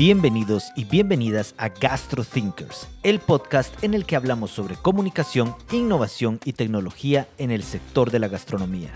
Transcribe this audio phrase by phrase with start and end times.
[0.00, 6.40] Bienvenidos y bienvenidas a Gastro Thinkers, el podcast en el que hablamos sobre comunicación, innovación
[6.46, 8.88] y tecnología en el sector de la gastronomía.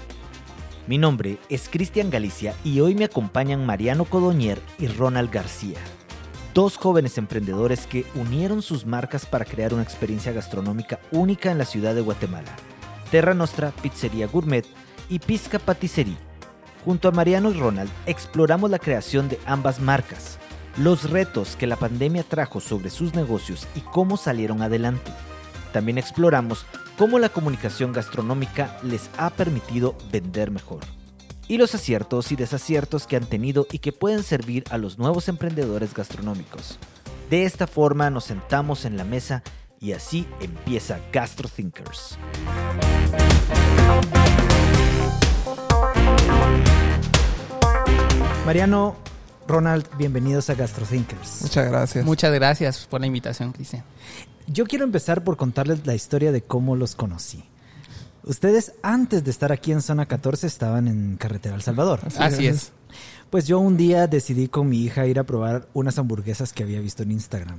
[0.86, 5.76] Mi nombre es Cristian Galicia y hoy me acompañan Mariano Codoñer y Ronald García,
[6.54, 11.66] dos jóvenes emprendedores que unieron sus marcas para crear una experiencia gastronómica única en la
[11.66, 12.56] ciudad de Guatemala.
[13.10, 14.64] Terra Nostra Pizzería Gourmet
[15.10, 16.16] y Pizca Patisserie.
[16.82, 20.38] Junto a Mariano y Ronald exploramos la creación de ambas marcas
[20.76, 25.12] los retos que la pandemia trajo sobre sus negocios y cómo salieron adelante.
[25.72, 26.66] También exploramos
[26.98, 30.80] cómo la comunicación gastronómica les ha permitido vender mejor.
[31.46, 35.28] Y los aciertos y desaciertos que han tenido y que pueden servir a los nuevos
[35.28, 36.78] emprendedores gastronómicos.
[37.30, 39.42] De esta forma nos sentamos en la mesa
[39.80, 42.18] y así empieza Gastro Thinkers.
[48.46, 48.96] Mariano,
[49.46, 51.42] Ronald, bienvenidos a GastroThinkers.
[51.42, 52.04] Muchas gracias.
[52.04, 53.84] Muchas gracias por la invitación, Cristian.
[54.46, 57.44] Yo quiero empezar por contarles la historia de cómo los conocí.
[58.22, 62.00] Ustedes antes de estar aquí en Zona 14 estaban en Carretera El Salvador.
[62.18, 62.72] Así, es.
[63.28, 66.80] Pues yo un día decidí con mi hija ir a probar unas hamburguesas que había
[66.80, 67.56] visto en Instagram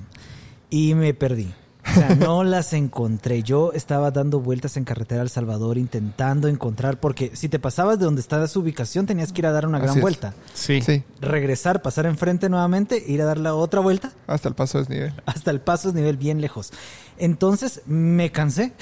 [0.70, 1.53] y me perdí.
[1.95, 3.43] O sea, no las encontré.
[3.43, 8.05] Yo estaba dando vueltas en carretera El Salvador intentando encontrar, porque si te pasabas de
[8.05, 10.33] donde estaba su ubicación tenías que ir a dar una gran vuelta.
[10.53, 10.81] Sí.
[10.81, 11.03] sí.
[11.21, 14.11] Regresar, pasar enfrente nuevamente, ir a dar la otra vuelta.
[14.27, 15.13] Hasta el paso nivel.
[15.25, 16.71] Hasta el paso nivel bien lejos.
[17.17, 18.73] Entonces me cansé.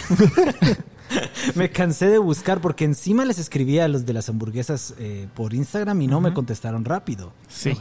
[1.55, 5.53] me cansé de buscar porque encima les escribía a los de las hamburguesas eh, por
[5.53, 7.33] Instagram y no me contestaron rápido.
[7.47, 7.77] Sí.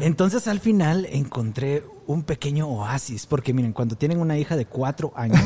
[0.00, 5.12] Entonces al final encontré un pequeño oasis porque miren, cuando tienen una hija de cuatro
[5.14, 5.40] años,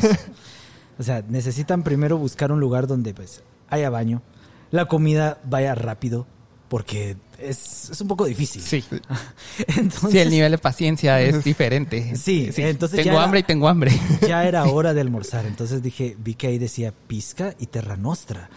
[0.98, 4.22] o sea, necesitan primero buscar un lugar donde pues haya baño,
[4.70, 6.26] la comida vaya rápido
[6.68, 8.62] porque es, un poco difícil.
[8.62, 8.84] Sí.
[9.66, 12.16] entonces, sí, el nivel de paciencia es diferente.
[12.16, 13.92] Sí, entonces tengo hambre y tengo hambre.
[14.26, 18.48] Ya era hora de almorzar, entonces dije, vi que ahí decía Pisca y Terra Nostra.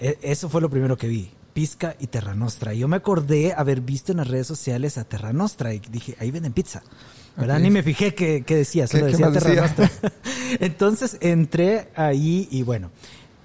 [0.00, 2.72] E, eso fue lo primero que vi, Pisca y Terra Nostra.
[2.72, 6.16] Y yo me acordé haber visto en las redes sociales a Terra Nostra y dije,
[6.20, 6.84] ahí venden pizza.
[7.36, 7.60] ¿Verdad?
[7.60, 9.90] Ni me fijé qué, decía, solo decía Terra Nostra.
[10.60, 12.90] entonces entré ahí y bueno,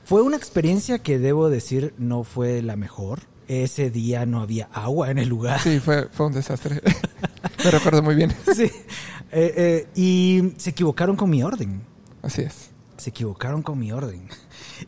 [0.03, 5.09] fue una experiencia que debo decir no fue la mejor ese día no había agua
[5.09, 5.59] en el lugar.
[5.61, 6.81] Sí, fue, fue un desastre.
[7.63, 8.33] Me recuerdo muy bien.
[8.55, 8.71] Sí.
[9.31, 11.81] Eh, eh, y se equivocaron con mi orden.
[12.21, 12.71] Así es.
[12.97, 14.27] Se equivocaron con mi orden.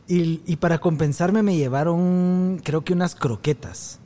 [0.07, 3.99] Y, y para compensarme me llevaron, creo que unas croquetas.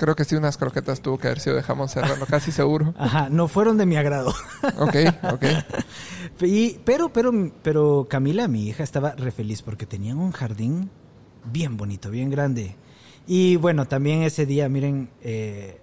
[0.00, 2.94] Creo que sí, unas croquetas tuvo que haber sido de jamón serrano, casi seguro.
[2.96, 4.34] Ajá, no fueron de mi agrado.
[4.78, 4.96] Ok,
[5.30, 5.44] ok.
[6.42, 7.30] Y, pero, pero,
[7.62, 10.88] pero Camila, mi hija, estaba re feliz porque tenían un jardín
[11.44, 12.76] bien bonito, bien grande.
[13.26, 15.82] Y bueno, también ese día, miren, eh,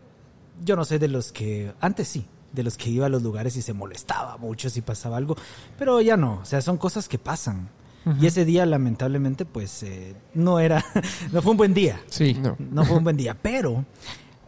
[0.66, 3.56] yo no sé de los que, antes sí, de los que iba a los lugares
[3.56, 5.38] y se molestaba mucho si pasaba algo,
[5.78, 7.70] pero ya no, o sea, son cosas que pasan.
[8.20, 10.84] Y ese día, lamentablemente, pues eh, no era,
[11.32, 12.00] no fue un buen día.
[12.08, 12.56] Sí, no.
[12.60, 13.86] No fue un buen día, pero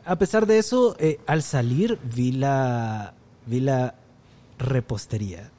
[0.06, 3.14] a pesar de eso, eh, al salir vi la,
[3.46, 3.96] vi la
[4.58, 5.52] repostería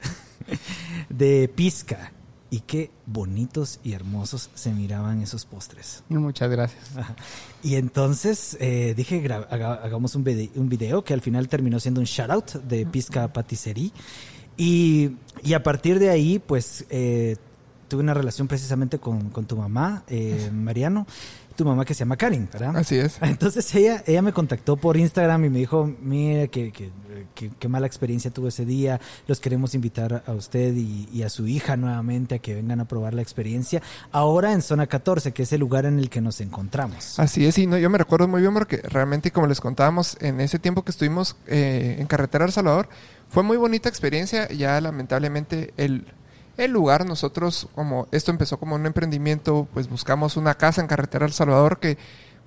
[1.08, 2.12] de Pizca
[2.50, 6.02] y qué bonitos y hermosos se miraban esos postres.
[6.08, 6.90] Muchas gracias.
[7.62, 12.50] Y entonces eh, dije, hagamos un, video, que al final terminó siendo un shout out
[12.64, 13.92] de Pizca Patisserie.
[14.56, 15.12] Y,
[15.44, 17.36] y a partir de ahí, pues eh,
[17.90, 21.06] tuve una relación precisamente con, con tu mamá, eh, Mariano
[21.56, 22.74] tu mamá que se llama Karin, ¿verdad?
[22.74, 23.18] Así es.
[23.20, 26.72] Entonces ella, ella me contactó por Instagram y me dijo, mire, qué
[27.34, 31.76] que, mala experiencia tuvo ese día, los queremos invitar a usted y, a su hija
[31.76, 35.60] nuevamente a que vengan a probar la experiencia, ahora en Zona 14, que es el
[35.60, 37.18] lugar en el que nos encontramos.
[37.18, 40.40] Así es, y no, yo me recuerdo muy bien porque realmente, como les contábamos, en
[40.40, 42.88] ese tiempo que estuvimos eh, en Carretera El Salvador,
[43.28, 46.06] fue muy bonita experiencia, ya lamentablemente el
[46.64, 47.06] el lugar.
[47.06, 51.78] Nosotros, como esto empezó como un emprendimiento, pues buscamos una casa en Carretera El Salvador
[51.78, 51.98] que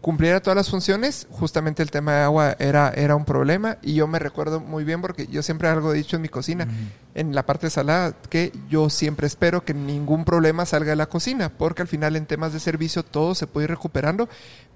[0.03, 1.27] cumpliera todas las funciones.
[1.31, 4.99] Justamente el tema de agua era, era un problema y yo me recuerdo muy bien
[4.99, 6.67] porque yo siempre algo he dicho en mi cocina,
[7.15, 11.47] en la parte salada, que yo siempre espero que ningún problema salga de la cocina,
[11.49, 14.27] porque al final en temas de servicio todo se puede ir recuperando,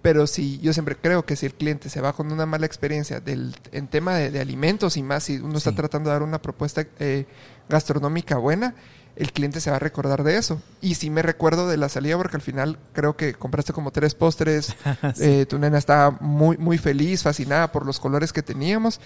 [0.02, 3.20] pero si yo siempre creo que si el cliente se va con una mala experiencia
[3.20, 6.88] del, en tema de, alimentos y más, si uno está tratando de dar una propuesta
[7.00, 7.26] eh,
[7.68, 8.76] gastronómica buena,
[9.18, 10.62] el cliente se va a recordar de eso.
[10.82, 14.16] Y sí me recuerdo de la salida porque al final creo que compraste como tres
[14.16, 14.76] postres.
[15.20, 19.00] Eh, tu nena estaba muy, muy feliz, fascinada por los colores que teníamos.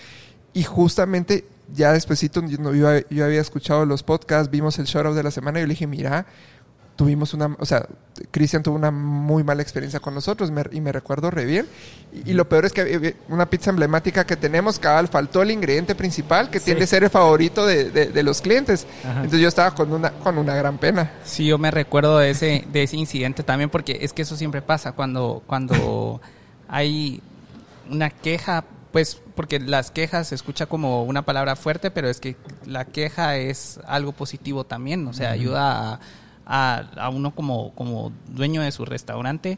[0.54, 5.32] Y justamente ya despuesito yo, yo, había escuchado los podcasts, vimos el show de la
[5.32, 6.26] semana y yo le dije, mira,
[6.96, 7.86] tuvimos una, o sea,
[8.30, 11.66] Cristian tuvo una muy mala experiencia con nosotros me- y me recuerdo re bien.
[12.14, 15.96] Y, y lo peor es que una pizza emblemática que tenemos, cabal, faltó el ingrediente
[15.96, 16.66] principal que Sí.
[16.66, 18.86] tiende a ser el favorito de, de- de los clientes.
[19.04, 19.16] Ajá.
[19.18, 21.12] Entonces yo estaba con una, con una gran pena.
[21.24, 24.62] Sí, yo me recuerdo de ese, de ese incidente también porque es que eso siempre
[24.62, 26.22] pasa cuando, cuando
[26.68, 27.22] hay
[27.90, 32.36] una queja, pues porque las quejas se escucha como una palabra fuerte, pero es que
[32.66, 36.00] la queja es algo positivo también, o sea, ayuda a,
[36.54, 39.58] a, a uno como, como dueño de su restaurante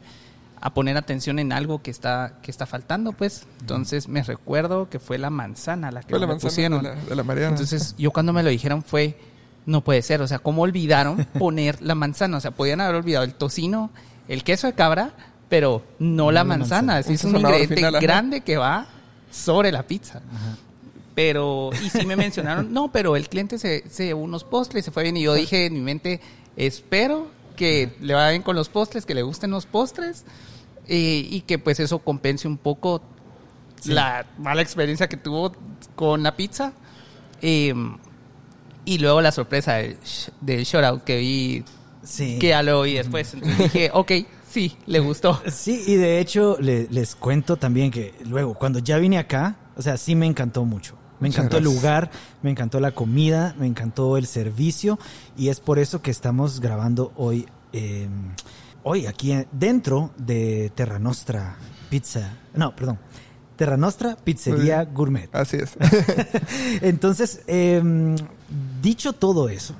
[0.60, 3.46] a poner atención en algo que está, que está faltando, pues.
[3.60, 6.82] Entonces me recuerdo que fue la manzana la que Fue la me manzana pusieron.
[6.82, 7.50] de la, de la Mariana.
[7.50, 9.18] Entonces, yo cuando me lo dijeron fue,
[9.66, 12.36] no puede ser, o sea, ¿cómo olvidaron poner la manzana?
[12.36, 13.90] O sea, podían haber olvidado el tocino,
[14.28, 15.10] el queso de cabra,
[15.48, 17.00] pero no la la manzana.
[17.00, 18.86] Es Un ingrediente final, grande que va
[19.30, 20.22] sobre la pizza.
[21.14, 24.90] Pero, y sí me mencionaron, no, pero el cliente se, se llevó unos postres, se
[24.90, 26.20] fue bien, y yo dije en mi mente,
[26.56, 30.24] espero que le vaya bien con los postres, que le gusten los postres,
[30.88, 33.02] eh, y que pues eso compense un poco
[33.84, 35.52] la mala experiencia que tuvo
[35.94, 36.72] con la pizza.
[37.42, 37.74] Eh,
[38.86, 39.96] y luego la sorpresa del,
[40.40, 41.64] del shoutout que vi,
[42.02, 42.38] Sí.
[42.38, 43.32] que ya lo vi después.
[43.34, 44.12] Entonces dije, ok,
[44.50, 45.40] sí, le gustó.
[45.50, 49.80] Sí, y de hecho le- les cuento también que luego, cuando ya vine acá, o
[49.82, 50.96] sea, sí me encantó mucho.
[51.24, 52.10] Me Muchas encantó el lugar,
[52.42, 54.98] me encantó la comida, me encantó el servicio
[55.36, 58.08] y es por eso que estamos grabando hoy, eh,
[58.82, 61.56] hoy aquí en- dentro de Terra Nostra
[61.90, 62.98] Pizza, no, perdón,
[63.56, 64.84] Terra Nostra Pizzería.
[64.84, 65.32] Gourmet.
[65.34, 65.76] Así es.
[66.82, 67.82] Entonces, eh,
[68.82, 69.74] dicho todo eso,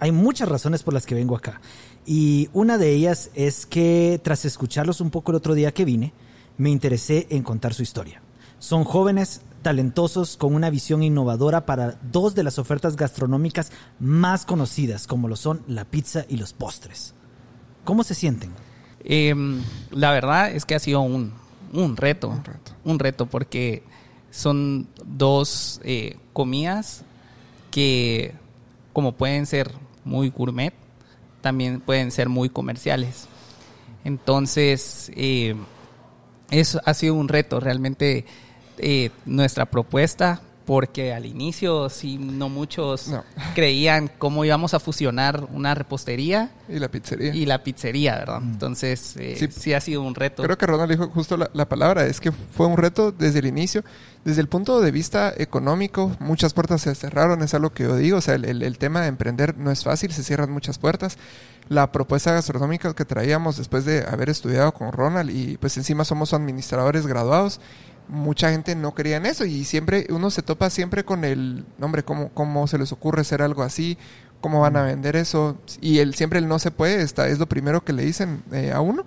[0.00, 1.60] hay muchas razones por las que vengo acá.
[2.04, 6.12] Y una de ellas es que tras escucharlos un poco el otro día que vine,
[6.58, 8.20] me interesé en contar su historia.
[8.58, 15.06] Son jóvenes, talentosos, con una visión innovadora para dos de las ofertas gastronómicas más conocidas,
[15.06, 17.14] como lo son la pizza y los postres.
[17.84, 18.50] ¿Cómo se sienten?
[19.04, 19.34] Eh,
[19.90, 21.32] la verdad es que ha sido un,
[21.72, 22.28] un reto.
[22.28, 22.72] Un reto.
[22.84, 23.82] Un reto porque
[24.30, 27.04] son dos eh, comidas
[27.70, 28.34] que
[28.92, 29.72] como pueden ser
[30.04, 30.74] muy gourmet,
[31.40, 33.26] también pueden ser muy comerciales.
[34.04, 35.54] Entonces, eh,
[36.50, 38.26] eso ha sido un reto realmente
[38.78, 43.24] eh, nuestra propuesta porque al inicio sí no muchos No.
[43.52, 47.34] creían cómo íbamos a fusionar una repostería y la pizzería.
[47.34, 48.40] y la pizzería, ¿verdad?
[48.42, 49.48] Entonces, eh, sí.
[49.50, 49.74] Sí.
[49.74, 50.44] ha sido un reto.
[50.44, 53.46] Creo que Ronald dijo justo la, la palabra, es que fue un reto desde el
[53.46, 53.82] inicio.
[54.24, 58.18] Desde el punto de vista económico, muchas puertas se cerraron, es algo que yo digo.
[58.18, 61.18] O sea, el, el- el tema de emprender no es fácil, se cierran muchas puertas.
[61.68, 66.32] La propuesta gastronómica que traíamos después de haber estudiado con Ronald y pues encima somos
[66.34, 67.60] administradores graduados,
[68.12, 72.04] mucha gente no creía en eso y siempre uno se topa siempre con el, hombre,
[72.04, 73.96] ¿cómo, cómo se les ocurre hacer algo así?
[74.40, 75.56] ¿Cómo van a vender eso?
[75.80, 78.72] Y el, siempre el no se puede, está, es lo primero que le dicen eh,
[78.72, 79.06] a uno.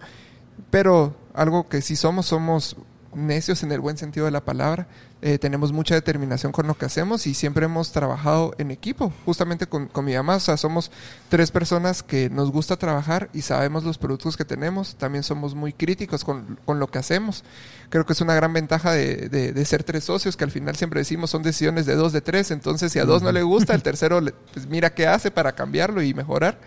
[0.72, 2.78] Pero algo que sí somos, somos
[3.16, 4.88] necios en el buen sentido de la palabra.
[5.22, 9.68] Eh, tenemos mucha determinación con lo que hacemos y siempre hemos trabajado en equipo, justamente
[9.68, 10.36] con, con mi mamá.
[10.36, 10.92] O sea, somos
[11.30, 14.96] tres personas que nos gusta trabajar y sabemos los productos que tenemos.
[14.96, 17.44] También somos muy críticos con, con lo que hacemos.
[17.89, 20.75] Creo que es una gran ventaja de, de- de ser tres socios, que al final
[20.75, 22.51] siempre decimos son decisiones de dos, de tres.
[22.51, 24.21] Entonces, si a dos no le gusta, el tercero
[24.53, 26.59] pues mira qué hace para cambiarlo y mejorar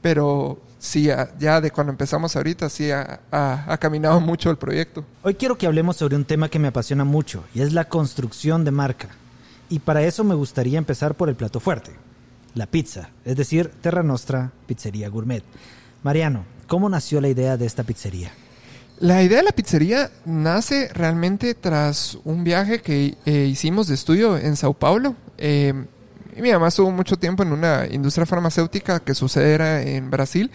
[0.00, 4.56] pero sí, ya, ya de cuando empezamos ahorita, sí ha, ha- ha caminado mucho el
[4.56, 5.04] proyecto.
[5.22, 8.64] Hoy quiero que hablemos sobre un tema que me apasiona mucho y es la construcción
[8.64, 9.08] de marca.
[9.68, 11.90] Y para eso me gustaría empezar por el plato fuerte,
[12.54, 15.42] la pizza, es decir, Terra Nostra Pizzería Gourmet.
[16.04, 18.30] Mariano, ¿cómo nació la idea de esta pizzería?
[19.00, 24.36] La idea de la pizzería nace realmente tras un viaje que eh, hicimos de estudio
[24.36, 25.14] en Sao Paulo.
[25.36, 25.72] Eh,
[26.36, 30.50] mi mamá estuvo mucho tiempo en una industria farmacéutica que su sede era en Brasil.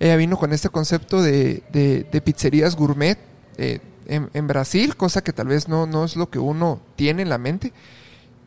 [0.00, 3.18] Ella vino con este concepto de, de- de pizzerías gourmet
[3.56, 7.22] eh, en, en Brasil, cosa que tal vez no, no es lo que uno tiene
[7.22, 7.72] en la mente.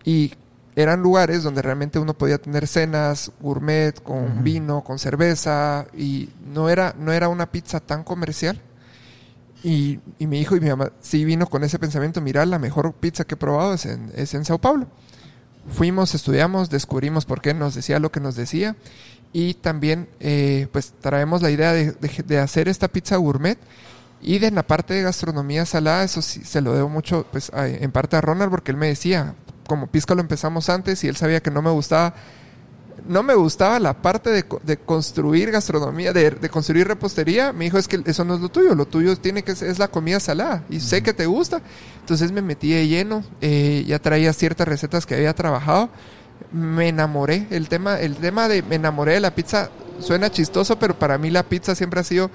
[0.04, 0.34] Y
[0.76, 6.70] eran lugares donde realmente uno podía tener cenas gourmet con vino, con cerveza y no
[6.70, 8.60] era no era una pizza tan comercial.
[9.64, 12.94] Y, y mi hijo y mi mamá sí vino con ese pensamiento, mira, la mejor
[12.94, 14.88] pizza que he probado es en, es en Sao Paulo.
[15.72, 18.76] Fuimos, estudiamos, descubrimos por qué nos decía lo que nos decía
[19.32, 23.60] y también eh, pues traemos la idea de, de- hacer esta pizza gourmet
[24.24, 27.68] y de la parte de gastronomía salada, eso sí se lo debo mucho pues a-
[27.68, 29.36] en parte a Ronald porque él me decía,
[29.68, 32.16] como Pizca lo empezamos antes y él sabía que no me gustaba
[33.08, 37.54] no me gustaba la parte de, de construir gastronomía, de, de construir repostería.
[37.54, 39.80] Me dijo, es que eso no es lo tuyo, lo tuyo tiene que ser, es
[39.80, 41.62] la comida salada y sé que te gusta.
[42.00, 45.90] Entonces me metí de lleno, eh, ya traía ciertas recetas que había trabajado.
[46.52, 49.70] Me enamoré, el tema, el tema de me enamoré de la pizza
[50.00, 52.32] suena chistoso, pero para mí la pizza siempre ha sido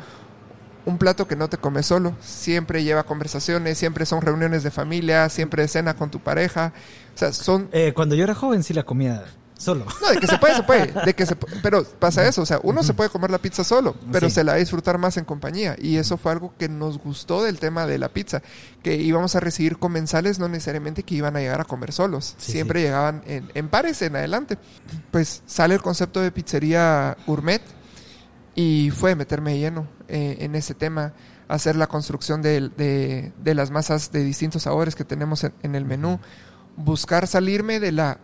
[0.84, 2.14] un plato que no te comes solo.
[2.20, 6.72] Siempre lleva conversaciones, siempre son reuniones de familia, siempre cena con tu pareja.
[7.14, 7.68] O sea, son...
[7.72, 9.24] Eh, cuando yo era joven sí la comía
[9.58, 9.86] solo.
[10.02, 10.92] No, de que se puede, se puede.
[11.04, 13.96] De que se, pero pasa eso, o sea, uno se puede comer la pizza solo,
[14.12, 14.34] pero Sí.
[14.36, 15.76] se la va a disfrutar más en compañía.
[15.78, 18.42] Y eso fue algo que nos gustó del tema de la pizza,
[18.82, 22.52] que íbamos a recibir comensales, no necesariamente que iban a llegar a comer solos, Sí,
[22.52, 24.58] siempre llegaban en, en pares en adelante.
[25.10, 27.62] Pues sale el concepto de pizzería gourmet
[28.54, 31.12] y fue meterme lleno eh, en ese tema,
[31.48, 35.74] hacer la construcción de, de- de las masas de distintos sabores que tenemos en, en
[35.74, 36.18] el menú,
[36.76, 38.18] buscar salirme de la,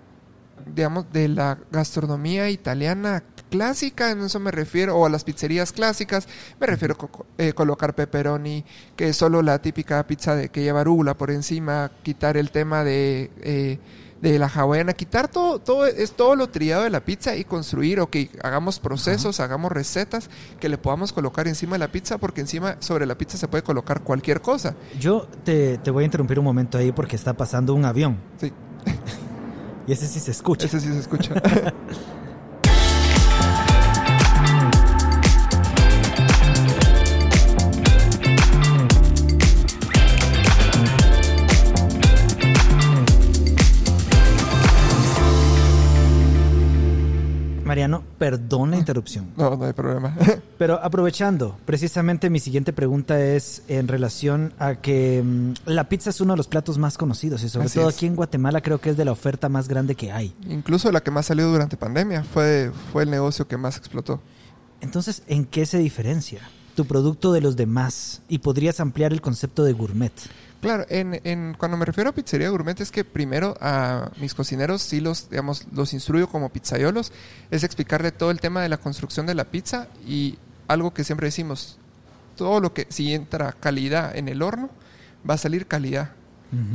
[0.67, 6.27] digamos, de la gastronomía italiana clásica, en eso me refiero, o a las pizzerías clásicas,
[6.59, 8.65] me refiero a eh, colocar pepperoni,
[8.97, 12.83] que es solo la típica pizza de que lleva arugula por encima, quitar el tema
[12.85, 13.31] de...
[13.41, 13.79] eh,
[14.23, 17.99] de la hawaiana, quitar todo, todo, es todo lo triado de la pizza y construir,
[17.99, 20.31] ok, hagamos procesos, hagamos recetas
[20.61, 23.65] que le podamos colocar encima de la pizza, porque encima sobre la pizza se puede
[23.65, 24.77] colocar cualquier cosa.
[24.99, 28.17] Yo te, te voy a interrumpir un momento ahí porque está pasando un avión.
[28.41, 28.53] Sí,
[29.87, 30.67] Y ese sí se escucha.
[30.67, 31.35] ese sí se escucha.
[47.73, 49.29] Mariano, perdón la interrupción.
[49.35, 50.15] No, no hay problema.
[50.59, 56.21] Pero aprovechando, precisamente mi siguiente pregunta es en relación a que mm, la pizza es
[56.21, 57.97] uno de los platos más conocidos y sobre Así todo es.
[57.97, 60.35] aquí en Guatemala creo que es de la oferta más grande que hay.
[60.51, 64.21] Incluso la que más salió durante pandemia fue, fue el negocio que más explotó.
[64.83, 66.41] Entonces, ¿en qué se diferencia
[66.77, 68.21] tu producto de los demás?
[68.29, 70.13] Y podrías ampliar el concepto de gourmet.
[70.63, 74.81] Claro, en, en, cuando me refiero a pizzería gourmet es que primero a mis cocineros
[74.81, 77.13] sí los, digamos, los instruyo como pizzaiolos,
[77.51, 80.39] es explicarle todo el tema de la construcción de la pizza y
[80.69, 81.79] algo que siempre decimos,
[82.37, 84.71] todo lo que si entra calidad en el horno,
[85.29, 86.13] va a salir calidad.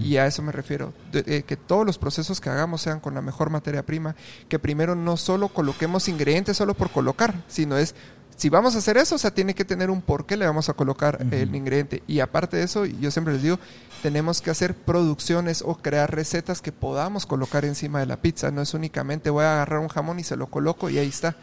[0.01, 3.13] Y a eso me refiero, de- de que todos los procesos que hagamos sean con
[3.13, 4.15] la mejor materia prima,
[4.49, 7.93] que primero no solo coloquemos ingredientes solo por colocar, sino es,
[8.37, 10.69] si vamos a hacer eso, o sea, tiene que tener un por qué le vamos
[10.69, 12.03] a colocar el ingrediente.
[12.05, 13.59] Y aparte de eso, yo siempre les digo,
[14.03, 18.51] tenemos que hacer producciones o crear recetas que podamos colocar encima de la pizza.
[18.51, 21.35] No es únicamente voy a agarrar un jamón y se lo coloco y ahí está.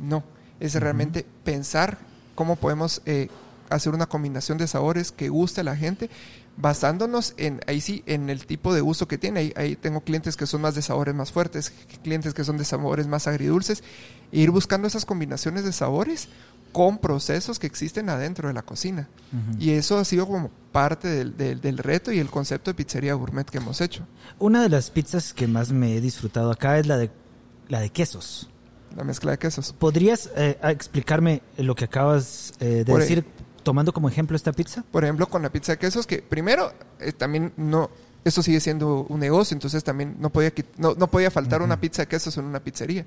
[0.00, 0.24] No,
[0.58, 1.98] es realmente pensar
[2.34, 3.28] cómo podemos eh,
[3.70, 6.10] hacer una combinación de sabores que guste a la gente
[6.56, 9.40] basándonos en, ahí sí, en el tipo de gusto que tiene.
[9.40, 11.72] Ahí, ahí tengo clientes que son más de sabores más fuertes,
[12.02, 13.84] clientes que son de sabores más agridulces,
[14.32, 16.28] e ir buscando esas combinaciones de sabores
[16.72, 19.08] con procesos que existen adentro de la cocina.
[19.58, 23.12] Y eso ha sido como parte del, del- del reto y el concepto de pizzería
[23.14, 24.06] gourmet que hemos hecho.
[24.38, 27.10] Una de las pizzas que más me he disfrutado acá es la de,
[27.68, 28.48] la de quesos.
[28.96, 29.74] La mezcla de quesos.
[29.78, 33.08] ¿Podrías eh, explicarme lo que acabas eh, de Por ahí.
[33.08, 33.24] decir
[33.62, 34.82] tomando como ejemplo esta pizza?
[34.90, 37.90] Por ejemplo, con la pizza de quesos, que primero eh, también no,
[38.24, 42.02] esto sigue siendo un negocio, entonces también no podía, no, no podía faltar una pizza
[42.02, 43.06] de quesos en una pizzería.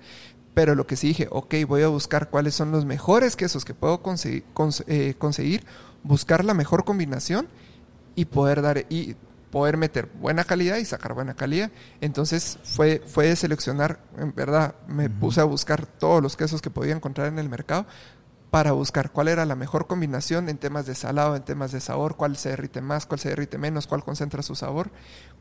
[0.55, 3.75] Pero lo que sí dije, ok, voy a buscar cuáles son los mejores quesos que
[3.75, 5.63] puedo conseguir, cons- eh, conseguir
[6.03, 7.47] buscar la mejor combinación
[8.15, 9.15] y poder dar y
[9.51, 11.71] poder meter buena calidad y sacar buena calidad.
[12.01, 16.69] Entonces fue, fue de seleccionar, en verdad, me puse a buscar todos los quesos que
[16.69, 17.85] podía encontrar en el mercado
[18.55, 22.15] para buscar cuál era la mejor combinación en temas de salado, en temas de sabor,
[22.15, 24.91] cuál se derrite más, cuál se derrite menos, cuál concentra su sabor,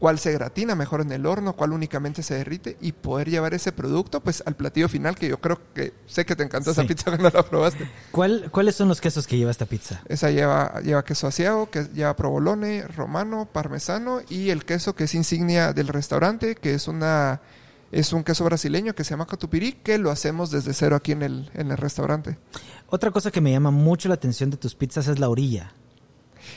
[0.00, 3.71] cuál se gratina mejor en el horno, cuál únicamente se derrite y poder llevar ese
[3.71, 7.04] producto pues al platillo final que yo creo que sé que te encantó esa pizza
[7.16, 7.88] cuando la probaste.
[8.11, 10.02] ¿Cuál, ¿Cuáles son los quesos que lleva esta pizza?
[10.09, 15.14] Esa lleva, lleva queso asiago, que lleva provolone, romano, parmesano y el queso que es
[15.14, 17.42] insignia del restaurante, que es una
[18.01, 21.23] es un queso brasileño que se llama catupirí, que lo hacemos desde cero aquí en
[21.23, 22.39] el, en el restaurante.
[22.89, 25.73] Otra cosa que me llama mucho la atención de tus pizzas es la orilla.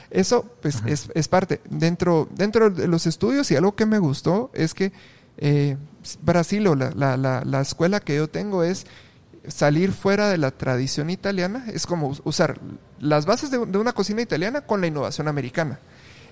[0.09, 1.61] Eso pues es, es parte.
[1.69, 4.91] Dentro, dentro de los estudios y algo que me gustó es que
[5.37, 5.77] eh,
[6.21, 8.85] Brasil o la, la, la, la escuela que yo tengo es
[9.47, 12.59] salir fuera de la tradición italiana, es como us- usar
[12.99, 15.79] las bases de, de una cocina italiana con la innovación americana.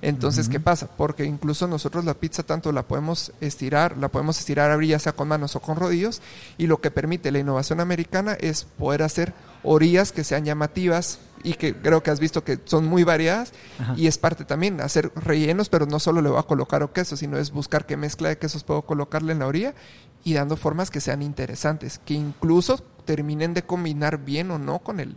[0.01, 0.87] Entonces, ¿qué pasa?
[0.95, 5.13] Porque incluso nosotros la pizza tanto la podemos estirar, la podemos estirar abrir ya sea
[5.13, 6.21] con manos o con rodillos,
[6.57, 9.33] y lo que permite la innovación americana es poder hacer
[9.63, 13.93] orillas que sean llamativas y que creo que has visto que son muy variadas, Ajá.
[13.97, 17.15] y es parte también hacer rellenos, pero no solo le voy a colocar o queso,
[17.17, 19.75] sino es buscar qué mezcla de quesos puedo colocarle en la orilla
[20.23, 24.99] y dando formas que sean interesantes, que incluso terminen de combinar bien o no con
[24.99, 25.15] el,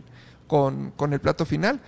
[0.49, 1.79] con, con el plato final.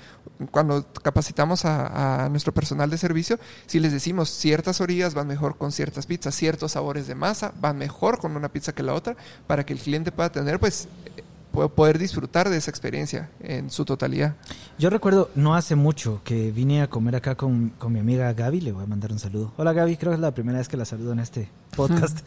[0.51, 5.71] Cuando capacitamos a, nuestro personal de servicio, si les decimos ciertas orillas van mejor con
[5.71, 9.65] ciertas pizzas, ciertos sabores de masa van mejor con una pizza que la otra, para
[9.65, 10.87] que el cliente pueda tener pues
[11.51, 14.35] poder disfrutar de esa experiencia en su totalidad.
[14.77, 18.61] Yo recuerdo no hace mucho que vine a comer acá con, con mi amiga Gaby,
[18.61, 19.51] le voy a mandar un saludo.
[19.57, 22.19] Hola Gaby, creo que es la primera vez que la saludo en este podcast.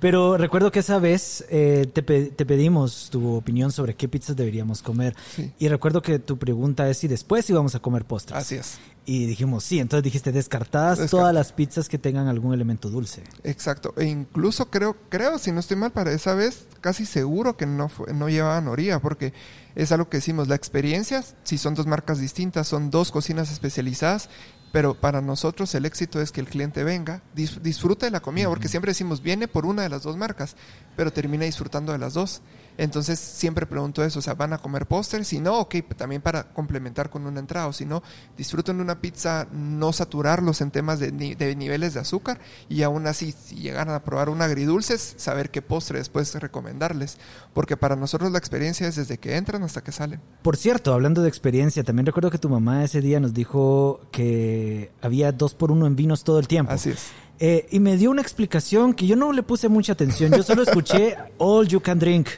[0.00, 4.82] Pero recuerdo que esa vez eh, te, te, pedimos tu opinión sobre qué pizzas deberíamos
[4.82, 5.14] comer.
[5.58, 8.38] Y recuerdo que tu pregunta es si después íbamos a comer postres.
[8.38, 8.78] Así es.
[9.06, 13.22] Y dijimos, sí, entonces dijiste descartadas todas las pizzas que tengan algún elemento dulce.
[13.42, 17.66] Exacto, e incluso creo, creo, si no estoy mal, para esa vez casi seguro que
[17.66, 19.32] no, no llevaban orilla, porque
[19.74, 24.28] es algo que decimos, la experiencia, si son dos marcas distintas, son dos cocinas especializadas,
[24.72, 28.68] pero para nosotros el éxito es que el cliente venga, disfrute de la comida, porque
[28.68, 30.56] siempre decimos, viene por una de las dos marcas,
[30.96, 32.40] pero termina disfrutando de las dos.
[32.80, 35.26] Entonces siempre pregunto eso, o sea, ¿van a comer póster?
[35.26, 38.02] Si no, ok, también para complementar con una entrada, o si no,
[38.38, 43.32] disfruten una pizza, no saturarlos en temas de, de, niveles de azúcar y aún así,
[43.32, 47.18] si llegaran a probar un agridulce, saber qué postre después recomendarles,
[47.52, 50.22] porque para nosotros la experiencia es desde que entran hasta que salen.
[50.40, 54.90] Por cierto, hablando de experiencia, también recuerdo que tu mamá ese día nos dijo que
[55.02, 56.72] había dos por uno en vinos todo el tiempo.
[56.72, 57.10] Así es.
[57.42, 60.30] Eh, y me dio una explicación que yo no le puse mucha atención.
[60.30, 62.28] Yo solo escuché All You Can Drink.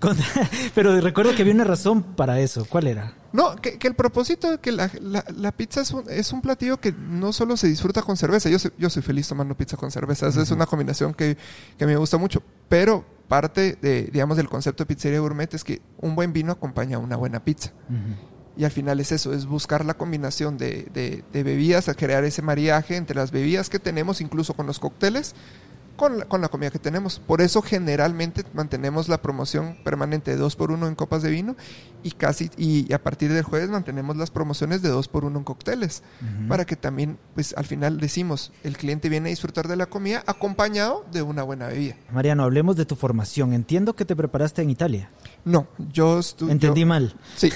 [0.74, 2.64] Pero recuerdo que había una razón para eso.
[2.64, 3.14] ¿Cuál era?
[3.32, 6.92] No, que, el propósito de que la, la, pizza es un, es un, platillo que
[6.92, 8.48] no solo se disfruta con cerveza.
[8.48, 10.28] Yo soy, yo soy feliz tomando pizza con cerveza.
[10.28, 11.36] Es una combinación que,
[11.76, 12.42] que, me gusta mucho.
[12.68, 16.96] Pero parte de, digamos, del concepto de pizzería gourmet es que un buen vino acompaña
[16.96, 17.72] a una buena pizza.
[18.56, 22.24] Y al final es eso, es buscar la combinación de, de, de bebidas, a crear
[22.24, 25.36] ese mariaje entre las bebidas que tenemos, incluso con los cócteles,
[25.98, 27.18] con la, con la comida que tenemos.
[27.18, 31.56] Por eso generalmente mantenemos la promoción permanente de 2 por 1 en copas de vino
[32.04, 35.44] y casi y a partir del jueves mantenemos las promociones de 2 por 1 en
[35.44, 36.04] cócteles
[36.48, 40.22] para que también pues al final decimos el cliente viene a disfrutar de la comida
[40.26, 41.96] acompañado de una buena bebida.
[42.12, 43.52] Mariano, hablemos de tu formación.
[43.52, 45.10] Entiendo que te preparaste en Italia.
[45.44, 46.52] No, yo estuve.
[46.52, 47.16] Entendí mal.
[47.36, 47.52] Sí.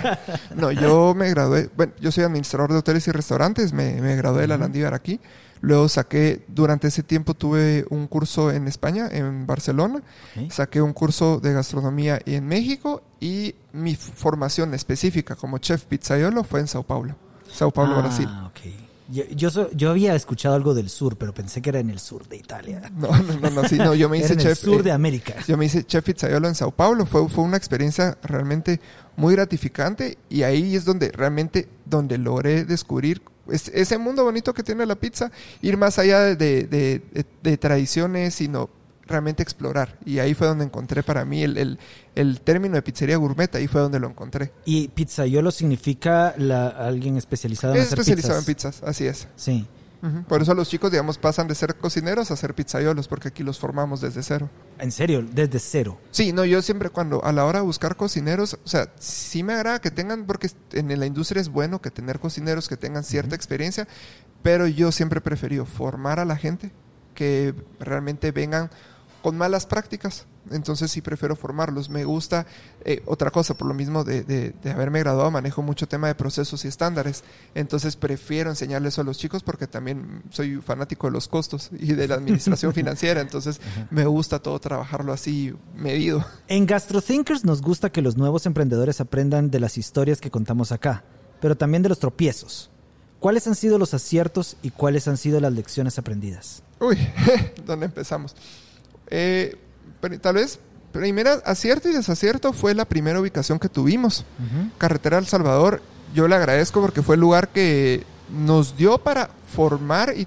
[0.56, 1.68] no, yo me gradué.
[1.76, 3.72] Bueno, yo soy administrador de hoteles y restaurantes.
[3.72, 5.20] Me, me gradué de la Landívar aquí.
[5.62, 10.02] Luego saqué, durante ese tiempo tuve un curso en España, en Barcelona.
[10.50, 16.60] Saqué un curso de gastronomía en México y mi formación específica como chef pizzaiolo fue
[16.60, 17.14] en Sao Paulo,
[17.50, 18.28] Sao Paulo, ah, Brasil.
[19.08, 22.26] Yo, yo, yo, había escuchado algo del sur, pero pensé que era en el sur
[22.28, 22.90] de Italia.
[22.96, 24.50] No, no, no, sí, no yo me hice en chef.
[24.50, 25.34] el sur de América.
[25.46, 27.06] yo me hice chef pizzaiolo en Sao Paulo.
[27.06, 28.80] Fue, fue una experiencia realmente
[29.16, 34.86] muy gratificante y ahí es donde realmente donde logré descubrir ese mundo bonito que tiene
[34.86, 38.70] la pizza, ir más allá de, tradiciones, sino
[39.06, 39.98] realmente explorar.
[40.04, 41.78] Y ahí fue donde encontré para mí el,
[42.44, 44.52] término de pizzería gourmet, ahí fue donde lo encontré.
[44.64, 49.28] ¿Y pizzaiolo significa la, alguien especializado en es especializado en pizzas, así es.
[49.36, 49.66] Sí.
[50.26, 53.60] Por eso los chicos, digamos, pasan de ser cocineros a ser pizzaiolos, porque aquí los
[53.60, 54.50] formamos desde cero.
[54.80, 55.24] ¿En serio?
[55.32, 56.00] ¿Desde cero?
[56.10, 59.52] Sí, no, yo siempre cuando a la hora de buscar cocineros, o sea, sí me
[59.52, 63.36] agrada que tengan, porque en la industria es bueno que tener cocineros que tengan cierta
[63.36, 63.86] experiencia,
[64.42, 66.72] pero yo siempre he preferido formar a la gente
[67.14, 68.70] que realmente vengan
[69.22, 70.26] con malas prácticas.
[70.50, 71.88] Entonces sí prefiero formarlos.
[71.88, 72.46] Me gusta
[72.84, 76.64] eh, otra cosa, por lo mismo de, de, haberme graduado, manejo mucho tema de procesos
[76.64, 77.22] y estándares.
[77.54, 82.08] Entonces prefiero enseñarles a los chicos porque también soy fanático de los costos y de
[82.08, 83.20] la administración financiera.
[83.20, 86.24] Entonces me gusta todo trabajarlo así medido.
[86.48, 91.04] En GastroThinkers nos gusta que los nuevos emprendedores aprendan de las historias que contamos acá,
[91.40, 92.70] pero también de los tropiezos.
[93.22, 96.64] ¿Cuáles han sido los aciertos y cuáles han sido las lecciones aprendidas?
[96.80, 96.98] Uy,
[97.64, 98.34] ¿dónde empezamos?
[99.14, 99.56] Eh,
[100.22, 100.58] tal vez
[100.90, 104.24] primera acierto y desacierto fue la primera ubicación que tuvimos.
[104.78, 105.82] Carretera El Salvador,
[106.14, 110.26] yo le agradezco porque fue el lugar que nos dio para formar y,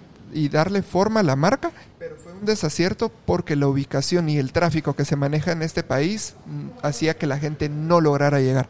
[0.49, 4.93] darle forma a la marca, pero fue un desacierto porque la ubicación y el tráfico
[4.93, 8.67] que se maneja en este país mm, hacía que la gente no lograra llegar.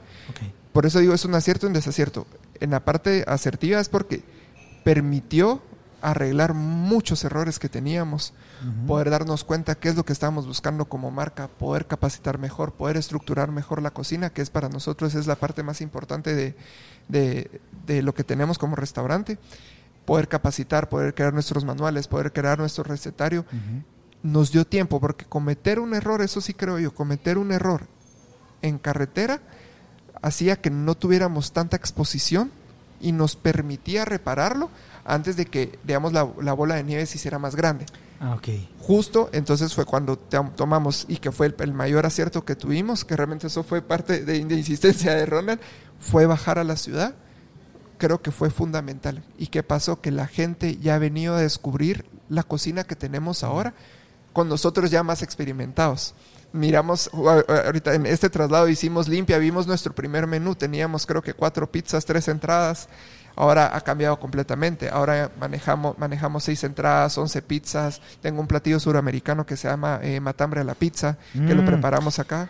[0.72, 2.28] Por eso digo, es un acierto y un desacierto.
[2.60, 4.22] En la parte asertiva es porque
[4.84, 5.62] permitió
[6.04, 8.34] arreglar muchos errores que teníamos,
[8.88, 12.98] poder darnos cuenta qué es lo que estábamos buscando como marca, poder capacitar mejor, poder
[12.98, 16.56] estructurar mejor la cocina, que es para nosotros es la parte más importante de,
[17.86, 19.38] de, lo que tenemos como restaurante,
[20.06, 23.46] poder capacitar, poder crear nuestros manuales, poder crear nuestro recetario.
[24.24, 27.88] Nos dio tiempo, porque cometer un error, eso sí creo yo, cometer un error
[28.62, 29.42] en carretera
[30.22, 32.52] hacía que no tuviéramos tanta exposición
[33.00, 34.72] y nos permitía repararlo
[35.06, 37.86] antes de que, digamos, la, bola de nieve se hiciera más grande.
[38.20, 38.48] Ah, ok.
[38.80, 43.48] Justo entonces fue cuando tomamos y que fue el, mayor acierto que tuvimos, que realmente
[43.48, 45.60] eso fue parte de, de, insistencia de Ronald,
[46.00, 47.16] fue bajar a la ciudad.
[47.98, 49.24] Creo que fue fundamental.
[49.38, 50.02] ¿Y qué pasó?
[50.02, 53.74] Que la gente ya ha venido a descubrir la cocina que tenemos ahora
[54.34, 56.14] con nosotros ya más experimentados
[56.56, 61.70] miramos, ahorita en este traslado hicimos limpia, vimos nuestro primer menú, teníamos creo que cuatro
[61.70, 62.88] pizzas, tres entradas,
[63.36, 69.46] ahora ha cambiado completamente, ahora manejamos, manejamos seis entradas, once pizzas, tengo un platillo suramericano
[69.46, 71.66] que se llama eh, matambre a la pizza, que lo Mm.
[71.66, 72.50] preparamos acá,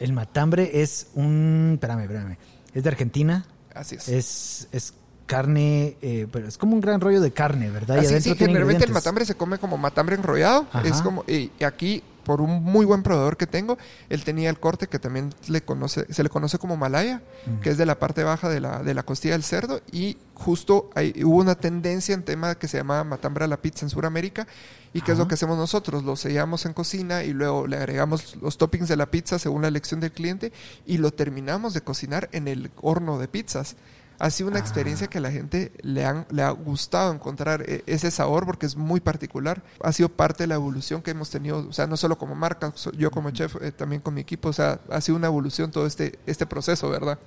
[0.00, 1.72] El matambre es un...
[1.74, 2.36] Espérame, espérame.
[2.74, 3.44] Es de Argentina.
[3.74, 4.08] así es.
[4.08, 4.94] Es, es
[5.26, 7.98] carne, eh, pero es como un gran rollo de carne, ¿verdad?
[7.98, 10.66] Así adentro sí, generalmente el matambre se come como matambre enrollado.
[10.72, 10.86] Ajá.
[10.86, 14.86] Es como, y aquí, por un muy buen proveedor que tengo, él tenía el corte
[14.86, 17.22] que también le conoce, se le conoce como malaya,
[17.62, 19.80] que es de la parte baja de la, de la costilla del cerdo.
[19.90, 23.84] Y justo ahí hubo una tendencia en tema que se llamaba matambre a la pizza
[23.86, 24.46] en Sudamérica.
[24.94, 26.04] ¿Y qué es lo que hacemos nosotros?
[26.04, 29.68] Lo sellamos en cocina y luego le agregamos los toppings de la pizza según la
[29.68, 30.52] elección del cliente
[30.86, 33.76] y lo terminamos de cocinar en el horno de pizzas.
[34.22, 34.60] Ha sido una Ah.
[34.62, 38.66] experiencia que a la gente le, han, le ha gustado encontrar eh, ese sabor porque
[38.66, 39.62] es muy particular.
[39.82, 42.72] Ha sido parte de la evolución que hemos tenido, o sea, no solo como marca,
[42.96, 45.86] yo como chef, eh, también con mi equipo, o sea, ha sido una evolución todo
[45.86, 47.18] este, este proceso, ¿verdad?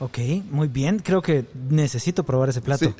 [0.00, 0.18] Ok,
[0.50, 0.98] muy bien.
[0.98, 2.92] Creo que necesito probar ese plato.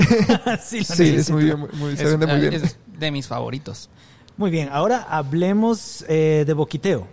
[0.63, 2.55] Sí, es muy bien, muy- muy- se Es- vende muy bien.
[2.55, 3.91] es de mis favoritos.
[4.37, 7.09] Muy bien, ahora hablemos eh, de Boquiteo,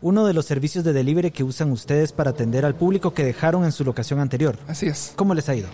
[0.00, 3.64] uno de los servicios de delivery que usan ustedes para atender al público que dejaron
[3.64, 4.58] en su locación anterior.
[4.66, 5.12] Así es.
[5.16, 5.68] ¿Cómo les ha ido?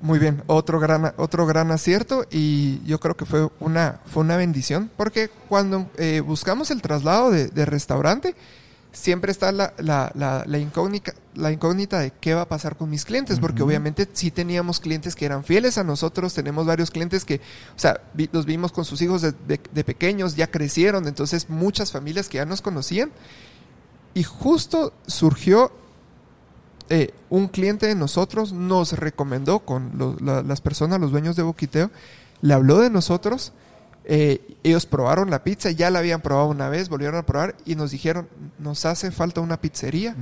[0.00, 4.36] Muy bien, otro gran, otro gran acierto y yo creo que fue una, fue una
[4.36, 8.36] bendición porque cuando eh, buscamos el traslado de, de restaurante,
[8.98, 12.90] siempre está la, la, la, la incógnita, la incógnita de qué va a pasar con
[12.90, 17.24] mis clientes, porque obviamente sí teníamos clientes que eran fieles a nosotros, tenemos varios clientes
[17.24, 21.06] que, o sea, vi- los vimos con sus hijos de, de- de pequeños, ya crecieron,
[21.06, 23.10] entonces muchas familias que ya nos conocían
[24.14, 25.70] y justo surgió
[26.90, 31.90] eh, un cliente de nosotros nos recomendó con lo- las personas, los dueños de Boquiteo,
[32.40, 33.52] le habló de nosotros,
[34.10, 37.74] eh, ellos probaron la pizza, ya la habían probado una vez, volvieron a probar y
[37.74, 38.26] nos dijeron,
[38.58, 40.16] nos hace falta una pizzería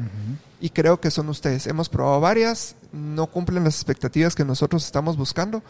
[0.61, 1.69] y creo que son ustedes.
[1.69, 5.63] Hemos probado varias, no cumplen las expectativas que nosotros estamos buscando.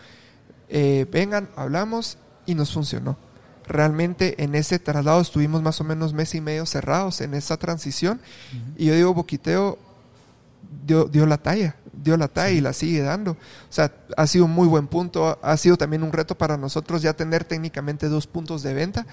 [0.70, 3.18] Eh, vengan, hablamos y nos funcionó.
[3.66, 8.22] Realmente en ese traslado estuvimos más o menos mes y medio cerrados en esa transición
[8.78, 9.76] y yo digo, Boquiteo
[10.86, 11.76] dio, dio la talla,
[12.06, 13.32] dio la talla y la sigue dando.
[13.32, 13.36] O
[13.70, 17.12] sea, ha sido un muy buen punto, ha sido también un reto para nosotros ya
[17.12, 19.06] tener técnicamente dos puntos de venta,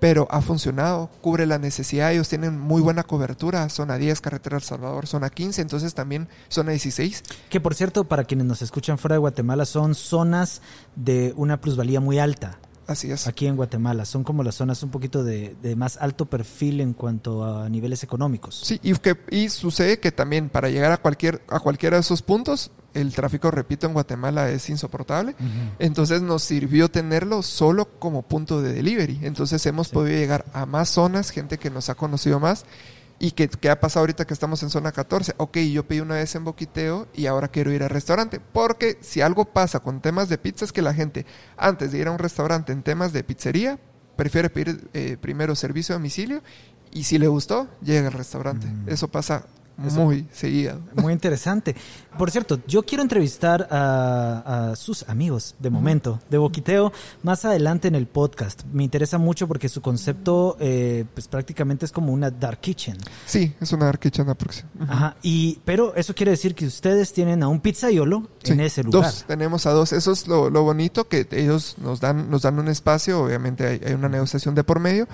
[0.00, 4.62] pero ha funcionado, cubre la necesidad, ellos tienen muy buena cobertura, zona 10, carretera El
[4.62, 7.22] Salvador, zona 15, entonces también zona 16.
[7.50, 10.62] Que por cierto, para quienes nos escuchan fuera de Guatemala, son zonas
[10.96, 12.58] de una plusvalía muy alta.
[12.90, 13.28] Así es.
[13.28, 16.92] Aquí en Guatemala son como las zonas un poquito de, de más alto perfil en
[16.92, 18.60] cuanto a niveles económicos.
[18.64, 22.22] Sí, y, que, y sucede que también para llegar a cualquier a cualquiera de esos
[22.22, 25.36] puntos, el tráfico, repito, en Guatemala es insoportable.
[25.78, 29.20] Entonces nos sirvió tenerlo solo como punto de delivery.
[29.22, 29.94] Entonces hemos Sí.
[29.94, 32.64] podido llegar a más zonas, gente que nos ha conocido más.
[33.22, 35.34] ¿Y que, qué ha pasado ahorita que estamos en zona 14?
[35.36, 38.40] Ok, yo pedí una vez en Boquiteo y ahora quiero ir al restaurante.
[38.40, 41.26] Porque si algo pasa con temas de pizza es que la gente,
[41.58, 43.78] antes de ir a un restaurante en temas de pizzería,
[44.16, 46.42] prefiere pedir eh, primero servicio a domicilio
[46.92, 48.66] y si le gustó, llega al restaurante.
[48.66, 48.88] Mm.
[48.88, 49.44] Eso pasa
[49.80, 50.80] muy seguido.
[50.94, 51.74] Muy interesante.
[52.18, 57.88] Por cierto, yo quiero entrevistar a, a sus amigos de momento, de Boquiteo, más adelante
[57.88, 58.62] en el podcast.
[58.72, 62.96] Me interesa mucho porque su concepto, eh, pues prácticamente es como una dark kitchen.
[63.26, 64.68] Sí, es una dark kitchen próxima.
[64.88, 65.16] Ajá.
[65.22, 69.04] Y, pero eso quiere decir que ustedes tienen a un pizzaiolo en Sí, ese lugar.
[69.04, 69.92] Dos, tenemos a dos.
[69.92, 73.80] Eso es lo, lo bonito, que ellos nos dan, nos dan un espacio, obviamente hay,
[73.84, 75.08] hay una negociación de por medio,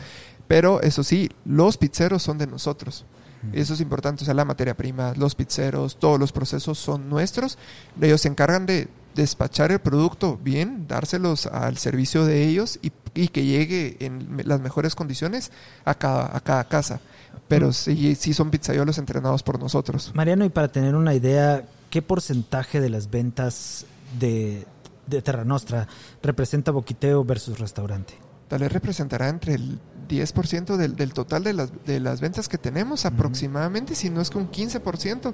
[0.49, 3.05] pero eso sí, los pizzeros son de nosotros.
[3.53, 7.59] Eso es importante, o sea, la materia prima, los pizzeros, todos los procesos son nuestros.
[8.01, 13.29] Ellos se encargan de despachar el producto bien, dárselos al servicio de ellos y, y
[13.29, 15.53] que llegue en las mejores condiciones
[15.85, 17.01] a cada, a cada casa.
[17.49, 20.11] Pero sí, sí son pizzaiolos entrenados por nosotros.
[20.15, 23.87] Mariano, y para tener una idea, ¿qué porcentaje de las ventas
[24.19, 24.67] de,
[25.07, 25.87] de Terra Nostra
[26.23, 28.26] representa Boquiteo versus restaurante?
[28.49, 29.79] Tal vez representará entre el
[30.09, 34.31] 10% del, del total de las, de las ventas que tenemos aproximadamente, si no es
[34.31, 35.33] que un 15%.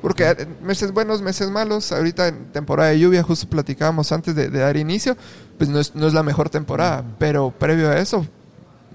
[0.00, 4.48] Porque eh, meses buenos, meses malos, ahorita en temporada de lluvia, justo platicábamos antes de,
[4.48, 5.16] de dar inicio,
[5.58, 8.26] pues no es, no es la mejor temporada, pero previo a eso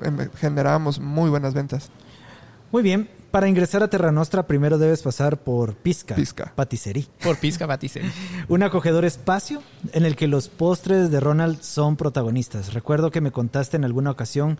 [0.01, 1.89] em, generábamos muy buenas ventas.
[2.71, 6.51] Muy bien, para ingresar a Terra Nostra primero debes pasar por Pisca, Pisca.
[6.55, 7.07] Patisserie.
[7.23, 8.11] Por pizca baticería.
[8.47, 9.61] Un acogedor espacio
[9.93, 12.73] en el que los postres de Ronald son protagonistas.
[12.73, 14.57] Recuerdo que me contaste en alguna ocasión,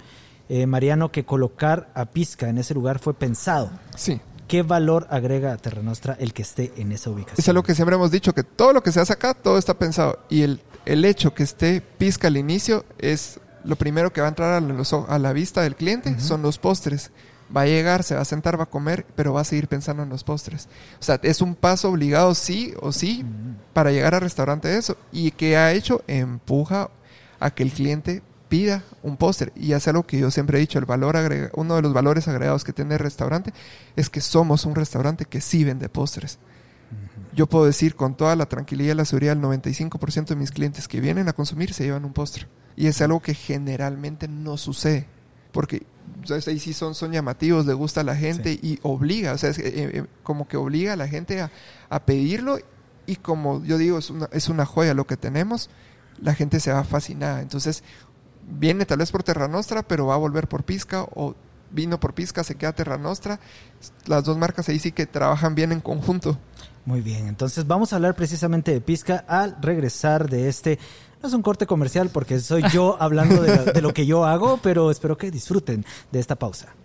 [0.49, 3.69] eh, Mariano, que colocar a Pisca en ese lugar fue pensado.
[3.95, 4.19] Sí.
[4.47, 7.35] ¿Qué valor agrega a Terra Nostra el que esté en esa ubicación?
[7.37, 9.75] Es algo que siempre hemos dicho, que todo lo que se hace acá, todo está
[9.77, 10.19] pensado.
[10.27, 14.29] Y el, el hecho que esté pizca al inicio es lo primero que va a
[14.29, 17.11] entrar a, los o- a la vista del cliente, son los postres.
[17.55, 20.03] Va a llegar, se va a sentar, va a comer, pero va a seguir pensando
[20.03, 20.67] en los postres.
[20.99, 23.25] O sea, es un paso obligado sí o sí
[23.73, 24.97] para llegar al restaurante eso.
[25.11, 26.03] ¿Y que ha hecho?
[26.07, 26.89] Empuja
[27.39, 29.51] a que el cliente pida un postre.
[29.55, 31.15] Y hace algo que yo siempre he dicho, el valor
[31.53, 33.53] uno de los valores agregados que tiene el restaurante
[33.95, 36.39] es que somos un restaurante que sí vende postres.
[37.33, 40.87] Yo puedo decir con toda la tranquilidad y la seguridad, el 95% de mis clientes
[40.87, 42.47] que vienen a consumir se llevan un postre.
[42.75, 45.05] Y es algo que generalmente no sucede.
[45.51, 45.83] Porque
[46.47, 49.59] ahí sí son, son llamativos, le gusta a la gente y obliga, o sea, es,
[49.59, 51.51] eh, eh, como que obliga a la gente a,
[51.89, 52.59] a, pedirlo
[53.05, 55.69] y como yo digo, es una, es una joya lo que tenemos,
[56.21, 57.41] la gente se va fascinada.
[57.41, 57.83] Entonces,
[58.49, 61.35] viene tal vez por Terra Nostra, pero va a volver por Pisca o
[61.71, 63.39] vino por Pisca, se queda Terra Nostra.
[64.05, 66.37] Las dos marcas ahí sí que trabajan bien en conjunto.
[66.85, 70.79] Muy bien, entonces vamos a hablar precisamente de Pisca al regresar de este...
[71.21, 74.59] No es un corte comercial porque soy yo hablando de, de lo que yo hago,
[74.63, 76.75] pero espero que disfruten de esta pausa.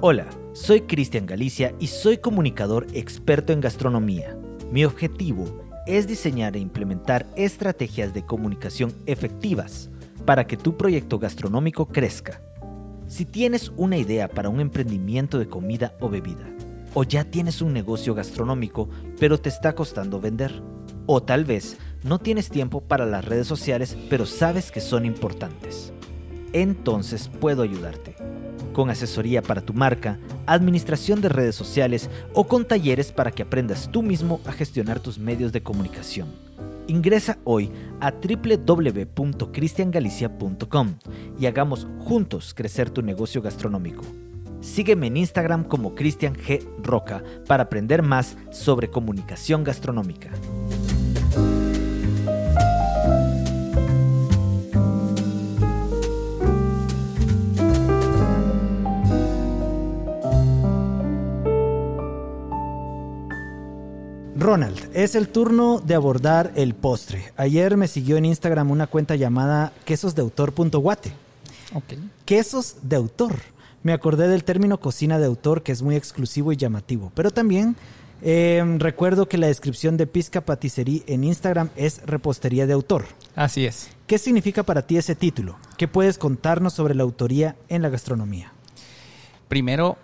[0.00, 4.36] Hola, soy Cristian Galicia y soy comunicador experto en gastronomía.
[4.70, 5.46] Mi objetivo
[5.86, 9.90] es diseñar e implementar estrategias de comunicación efectivas
[10.26, 12.40] para que tu proyecto gastronómico crezca.
[13.06, 16.50] Si tienes una idea para un emprendimiento de comida o bebida,
[16.94, 20.62] o ya tienes un negocio gastronómico pero te está costando vender,
[21.06, 25.92] o tal vez no tienes tiempo para las redes sociales pero sabes que son importantes,
[26.52, 28.16] entonces puedo ayudarte
[28.74, 33.88] con asesoría para tu marca, administración de redes sociales o con talleres para que aprendas
[33.90, 36.28] tú mismo a gestionar tus medios de comunicación.
[36.86, 40.98] Ingresa hoy a www.cristiangalicia.com
[41.40, 44.04] y hagamos juntos crecer tu negocio gastronómico.
[44.64, 46.66] Sígueme en Instagram como Cristian G.
[46.82, 50.30] Roca para aprender más sobre comunicación gastronómica.
[64.36, 67.32] Ronald, es el turno de abordar el postre.
[67.36, 71.12] Ayer me siguió en Instagram una cuenta llamada quesosdeautor.guate.
[71.74, 72.10] Okay.
[72.24, 73.53] Quesos de autor.
[73.84, 77.76] Me acordé del término cocina de autor que es muy exclusivo y llamativo, pero también
[78.22, 83.04] em, recuerdo que la descripción de Pizca Patisserie en Instagram es repostería de autor.
[83.36, 83.90] Así es.
[84.06, 85.58] ¿Qué significa para ti ese título?
[85.76, 88.54] ¿Qué puedes contarnos sobre la autoría en la gastronomía?
[89.48, 89.98] Primero,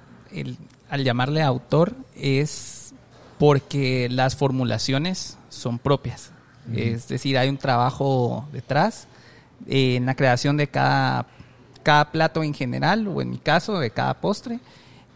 [0.91, 2.93] al llamarle autor es
[3.39, 6.33] porque las formulaciones son propias.
[6.75, 9.09] Es decir, hay un trabajo detrás
[9.67, 11.27] eh, en la creación de cada,
[11.83, 14.61] cada plato en general, o en mi caso, de cada postre.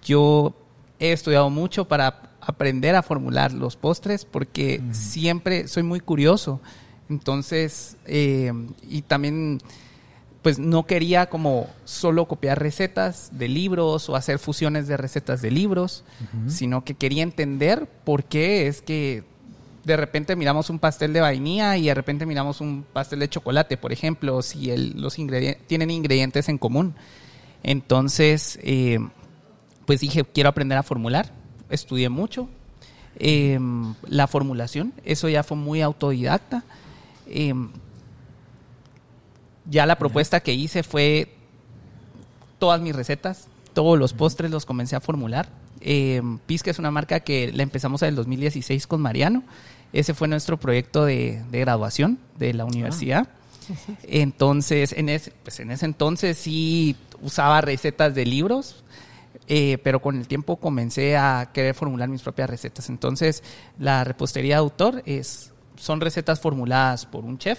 [0.05, 0.55] Yo
[0.99, 6.61] he estudiado mucho para aprender a formular los postres porque siempre soy muy curioso.
[7.09, 8.53] Entonces, eh,
[8.89, 9.61] y también
[10.43, 15.51] pues no quería como solo copiar recetas de libros o hacer fusiones de recetas de
[15.51, 16.05] libros,
[16.49, 19.25] sino que quería entender por qué es que
[19.85, 23.77] de repente miramos un pastel de vainilla y de repente miramos un pastel de chocolate,
[23.77, 26.95] por ejemplo, si los ingredientes tienen ingredientes en común.
[27.63, 28.99] Entonces, eh,
[29.87, 31.33] pues dije, quiero aprender a formular.
[31.71, 32.49] Estudié mucho.
[33.17, 36.65] Em, la formulación, eso ya fue muy autodidacta.
[37.27, 37.71] Em,
[39.67, 41.35] ya la propuesta que hice fue
[42.59, 45.49] todas mis recetas, todos los postres los comencé a formular.
[45.87, 49.45] Eh, Pizca es una marca que la empezamos en el 2016 con Mariano.
[49.93, 53.29] Ese fue nuestro proyecto de, graduación de la universidad.
[53.29, 58.83] Ah, entonces, en ese, pues en ese entonces sí usaba recetas de libros,
[59.47, 62.89] eh, pero con el tiempo comencé a querer formular mis propias recetas.
[62.89, 63.43] Entonces,
[63.79, 67.59] la repostería de autor es, son recetas formuladas por un chef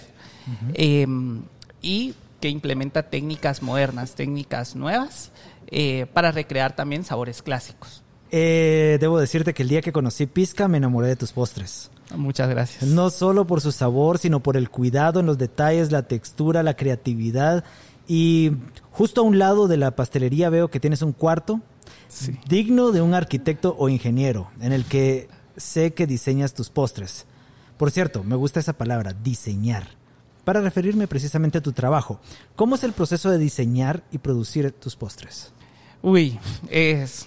[1.80, 5.30] y que implementa técnicas modernas, técnicas nuevas
[5.68, 8.02] eh, para recrear también sabores clásicos.
[8.30, 11.90] Eh, debo decirte que el día que conocí Pizca me enamoré de tus postres.
[12.14, 12.82] Muchas gracias.
[12.84, 16.74] No solo por su sabor, sino por el cuidado en los detalles, la textura, la
[16.74, 17.64] creatividad.
[18.08, 18.52] Y
[18.90, 21.60] justo a un lado de la pastelería veo que tienes un cuarto
[22.48, 27.26] digno de un arquitecto o ingeniero, en el que sé que diseñas tus postres.
[27.76, 29.88] Por cierto, me gusta esa palabra, diseñar
[30.46, 32.20] para referirme precisamente a tu trabajo.
[32.54, 35.52] ¿Cómo es el proceso de diseñar y producir tus postres?
[36.02, 36.38] Uy,
[36.70, 37.26] es...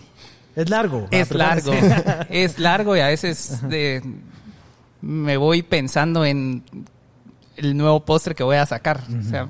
[0.56, 1.08] Es largo.
[1.12, 1.72] Es largo.
[2.30, 3.62] es largo y a veces
[5.02, 6.64] me voy pensando en
[7.56, 9.02] el nuevo postre que voy a sacar.
[9.20, 9.50] O sea,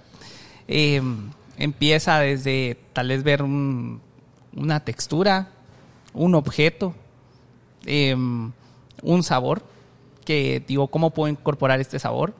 [0.67, 5.49] em, empieza desde tal vez ver una textura,
[6.13, 6.93] un objeto,
[7.85, 8.51] em,
[9.01, 9.63] un sabor,
[10.25, 12.33] que digo, ¿cómo puedo incorporar este sabor?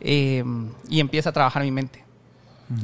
[0.00, 2.04] Em, y empieza a trabajar mi mente.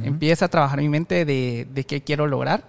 [0.03, 2.63] Empieza a trabajar mi mente de, de qué quiero lograr.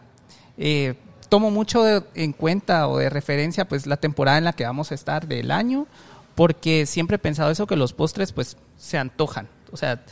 [0.58, 0.94] Eh,
[1.28, 1.84] tomo mucho
[2.14, 5.50] en cuenta o de referencia pues la temporada en la que vamos a estar del
[5.50, 5.86] año,
[6.34, 9.48] porque siempre he pensado eso que los postres pues se antojan.
[9.72, 10.04] O sea,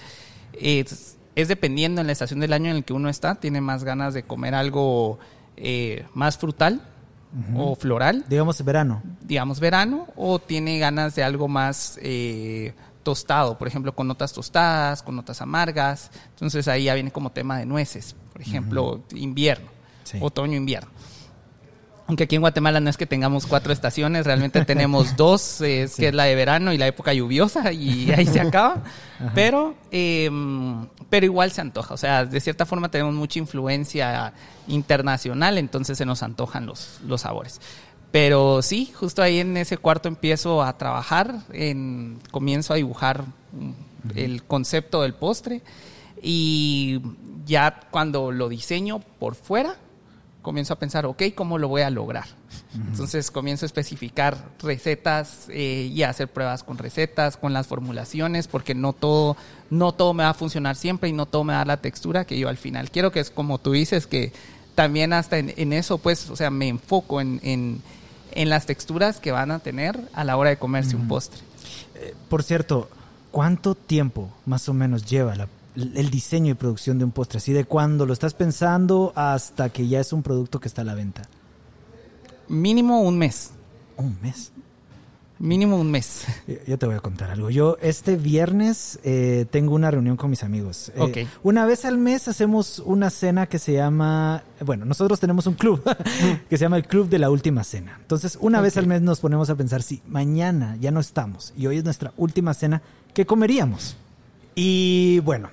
[0.53, 4.14] es, dependiendo en la estación del año en el que uno está, tiene más ganas
[4.14, 5.18] de comer algo
[5.57, 6.81] eh, más frutal
[7.57, 8.24] o floral.
[8.29, 9.03] Digamos verano.
[9.20, 15.03] Digamos verano, o tiene ganas de algo más eh, tostado, por ejemplo, con notas tostadas,
[15.03, 16.11] con notas amargas.
[16.31, 19.68] Entonces ahí ya viene como tema de nueces, por ejemplo, invierno,
[20.20, 20.90] otoño-invierno.
[22.06, 26.14] Aunque aquí en Guatemala no es que tengamos cuatro estaciones, realmente tenemos dos, que es
[26.14, 28.82] la de verano y la época lluviosa, y ahí se acaba.
[29.34, 31.94] Pero, em, pero igual se antoja.
[31.94, 34.34] O sea, de cierta forma tenemos mucha influencia
[34.68, 37.60] internacional, entonces se nos antojan los, los sabores.
[38.14, 43.24] Pero sí, justo ahí en ese cuarto empiezo a trabajar, en, comienzo a dibujar
[44.14, 45.62] el concepto del postre
[46.22, 47.00] y
[47.44, 49.76] ya cuando lo diseño por fuera,
[50.44, 52.26] comienzo a pensar, ok, ¿cómo lo voy a lograr?
[52.74, 58.46] Entonces comienzo a especificar recetas eh, y a hacer pruebas con recetas, con las formulaciones,
[58.46, 59.37] porque no todo,
[59.70, 62.38] no todo me va a funcionar siempre y no todo me da la textura que
[62.38, 64.33] yo al final quiero, que es como tú dices, que
[64.74, 69.50] también hasta en, eso, pues, o sea, me enfoco en, en, las texturas que van
[69.50, 71.40] a tener a la hora de comerse un postre.
[71.94, 72.90] Eh, por cierto,
[73.30, 77.52] ¿cuánto tiempo más o menos lleva la el diseño y producción de un postre, así
[77.52, 80.94] de cuando lo estás pensando hasta que ya es un producto que está a la
[80.94, 81.22] venta?
[82.48, 83.50] Mínimo un mes.
[83.96, 84.52] Un mes.
[85.38, 86.26] Mínimo un mes.
[86.66, 87.50] Yo te voy a contar algo.
[87.50, 90.92] Yo este viernes eh, tengo una reunión con mis amigos.
[90.94, 95.54] Eh, una vez al mes hacemos una cena que se llama, bueno, nosotros tenemos un
[95.54, 95.82] club
[96.48, 97.98] que se llama el Club de la Última Cena.
[98.00, 101.66] Entonces, una vez al mes nos ponemos a pensar si mañana ya no estamos y
[101.66, 102.80] hoy es nuestra última cena,
[103.12, 103.96] ¿qué comeríamos?
[104.54, 105.50] Y bueno,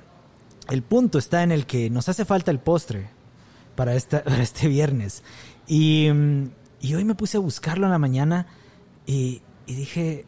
[0.70, 3.10] el punto está en el que nos hace falta el postre
[3.76, 5.24] para, este viernes.
[5.68, 6.46] Mm,
[6.82, 8.48] y, hoy me puse a buscarlo en la mañana
[9.06, 10.26] y, dije,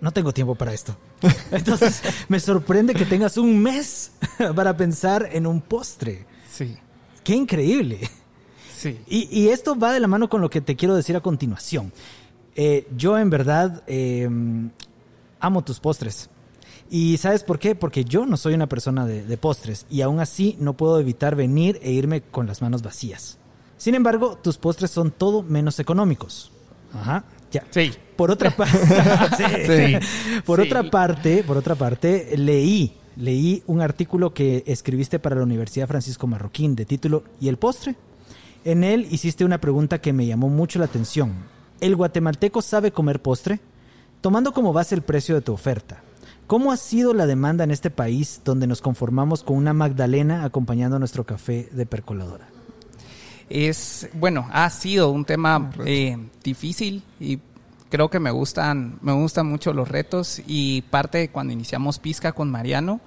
[0.00, 0.96] no, tengo tiempo para esto.
[1.50, 4.12] Entonces me sorprende que tengas un mes
[4.54, 6.26] para pensar en un postre.
[6.50, 6.76] Sí.
[7.24, 8.08] Qué increíble.
[8.74, 9.00] Sí.
[9.08, 11.92] Y, esto va de la mano con lo que te quiero decir a continuación.
[12.54, 14.70] Eh, yo en verdad em,
[15.40, 16.30] amo tus postres.
[16.90, 17.74] ¿Y sabes por qué?
[17.74, 21.78] Porque yo no soy una persona de, postres y aún así no puedo evitar venir
[21.82, 23.38] e irme con las manos vacías.
[23.76, 26.50] Sin embargo, tus postres son todo menos económicos.
[26.92, 27.64] Ajá, ya.
[27.70, 27.92] Sí.
[28.16, 28.78] Por otra parte,
[30.46, 35.86] Por otra parte, por otra parte, leí, leí un artículo que escribiste para la Universidad
[35.86, 37.94] Francisco Marroquín de título ¿Y el postre?
[38.64, 41.32] En él hiciste una pregunta que me llamó mucho la atención.
[41.80, 43.60] ¿El guatemalteco sabe comer postre?
[44.20, 46.02] Tomando como base el precio de tu oferta,
[46.48, 50.98] ¿Cómo ha sido la demanda en este país donde nos conformamos con una Magdalena acompañando
[50.98, 52.48] nuestro café de percoladora?
[53.50, 57.38] Es, bueno, ha sido un tema eh, difícil y
[57.90, 62.32] creo que me gustan, me gustan mucho los retos y parte de cuando iniciamos Pizca
[62.32, 63.02] con Mariano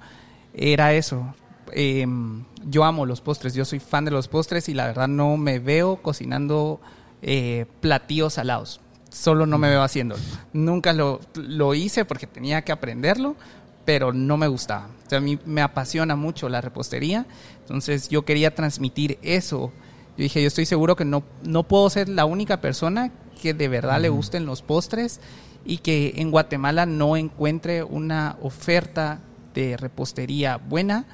[0.54, 1.34] era eso.
[1.72, 5.36] Em, yo amo los postres, yo soy fan de los postres y la verdad no
[5.36, 6.80] me veo cocinando
[7.22, 8.80] eh, platillos salados
[9.12, 10.22] solo no me veo haciéndolo.
[10.52, 13.36] Nunca lo, lo hice porque tenía que aprenderlo,
[13.84, 14.88] pero no me gustaba.
[15.06, 17.26] O sea, a mí me apasiona mucho la repostería,
[17.60, 19.72] entonces yo quería transmitir eso.
[20.16, 23.68] Yo dije, yo estoy seguro que no, no puedo ser la única persona que de
[23.68, 25.20] verdad le gusten los postres
[25.64, 29.20] y que en Guatemala no encuentre una oferta
[29.54, 31.06] de repostería buena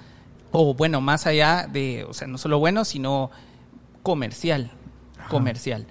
[0.50, 3.30] o bueno, más allá de, o sea, no solo bueno, sino
[4.02, 4.70] comercial,
[5.28, 5.86] comercial.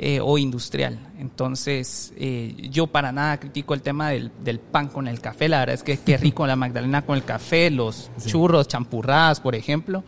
[0.00, 0.96] Eh, o industrial.
[1.18, 4.30] Entonces, eh, yo para nada critico el tema del,
[4.60, 5.48] pan con el café.
[5.48, 9.56] La verdad es que qué rico la Magdalena con el café, los churros, champurradas, por
[9.56, 10.04] ejemplo.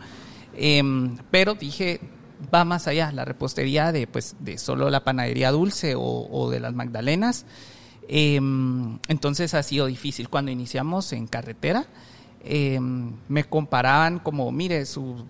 [0.55, 1.99] Em, pero dije,
[2.53, 6.73] va más allá, la repostería de, pues, de solo la panadería dulce o, de las
[6.73, 7.45] Magdalenas.
[8.07, 10.29] Em, entonces ha sido difícil.
[10.29, 11.85] Cuando iniciamos en carretera,
[12.45, 15.25] em, me comparaban como, mire, su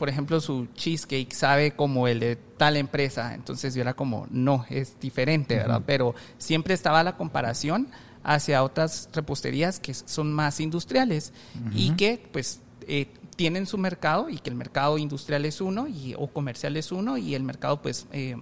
[0.00, 3.34] por ejemplo, su cheesecake sabe como el de tal empresa.
[3.34, 5.82] Entonces yo era como, no, es diferente, ¿verdad?
[5.84, 7.86] Pero siempre estaba la comparación
[8.24, 11.34] hacia otras reposterías que son más industriales
[11.74, 16.14] y que pues eh, tienen su mercado y que el mercado industrial es uno y,
[16.16, 18.36] o comercial es uno y el mercado pues eh,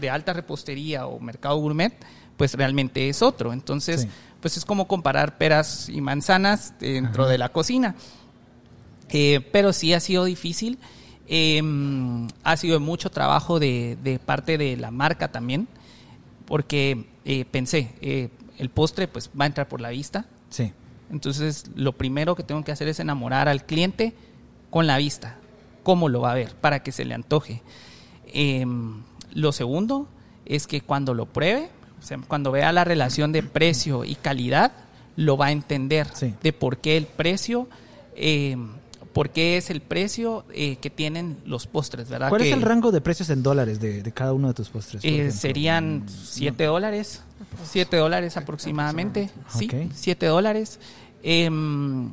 [0.00, 1.94] de alta repostería o mercado gourmet
[2.36, 3.52] pues realmente es otro.
[3.52, 4.08] Entonces
[4.40, 7.94] pues es como comparar peras y manzanas dentro de la cocina.
[9.10, 10.80] Eh, pero sí ha sido difícil
[11.28, 15.68] Em, ha sido mucho trabajo de, parte de la marca también,
[16.46, 20.26] porque eh, pensé, eh, el postre pues va a entrar por la vista.
[20.50, 20.72] Sí.
[21.10, 24.14] Entonces, lo primero que tengo que hacer es enamorar al cliente
[24.70, 25.36] con la vista,
[25.82, 27.62] cómo lo va a ver, para que se le antoje.
[28.32, 29.02] Em,
[29.32, 30.08] lo segundo
[30.44, 31.70] es que cuando lo pruebe,
[32.28, 34.72] cuando vea la relación de precio y calidad,
[35.16, 36.06] lo va a entender
[36.42, 37.68] de por qué el precio,
[38.14, 38.56] eh,
[39.16, 42.28] por qué es el precio eh, que tienen los postres, ¿verdad?
[42.28, 45.02] ¿Cuál es el rango de precios en dólares de, cada uno de tus postres?
[45.06, 47.22] Eh, serían 7 dólares,
[47.64, 50.80] 7 dólares aproximadamente, sí, 7 dólares.
[51.22, 52.12] Em,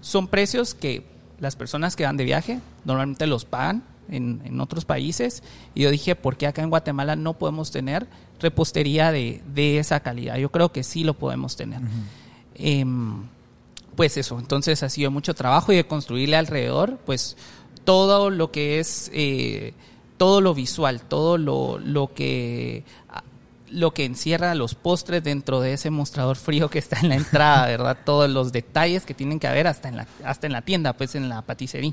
[0.00, 1.04] son precios que
[1.40, 5.42] las personas que van de viaje normalmente los pagan en, otros países.
[5.74, 8.06] Y yo dije, ¿por qué acá en Guatemala no podemos tener
[8.38, 9.42] repostería de,
[9.80, 10.36] esa calidad?
[10.36, 11.80] Yo creo que sí lo podemos tener.
[12.54, 13.24] Em,
[13.96, 17.36] pues eso, entonces ha sido mucho trabajo y de construirle alrededor, pues
[17.84, 19.74] todo lo que es, eh,
[20.16, 22.84] todo lo visual, todo lo, lo que
[23.70, 27.66] lo que encierra los postres dentro de ese mostrador frío que está en la entrada,
[27.66, 27.98] ¿verdad?
[28.04, 31.14] Todos los detalles que tienen que haber hasta en la, hasta en la tienda, pues
[31.14, 31.92] en la paticería.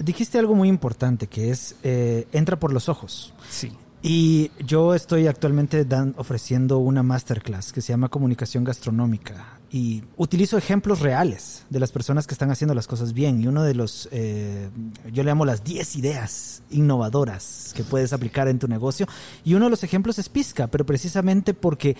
[0.00, 3.32] Dijiste algo muy importante que es eh, entra por los ojos.
[3.48, 3.72] Sí.
[4.02, 10.56] Y yo estoy actualmente dan, ofreciendo una masterclass que se llama Comunicación Gastronómica y utilizo
[10.56, 13.42] ejemplos reales de las personas que están haciendo las cosas bien.
[13.42, 14.70] Y uno de los, eh,
[15.12, 19.08] yo le llamo las 10 ideas innovadoras que puedes aplicar en tu negocio.
[19.44, 21.96] Y uno de los ejemplos es Pizca, pero precisamente porque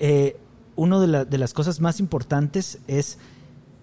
[0.00, 0.36] eh,
[0.76, 3.16] una de, de las cosas más importantes es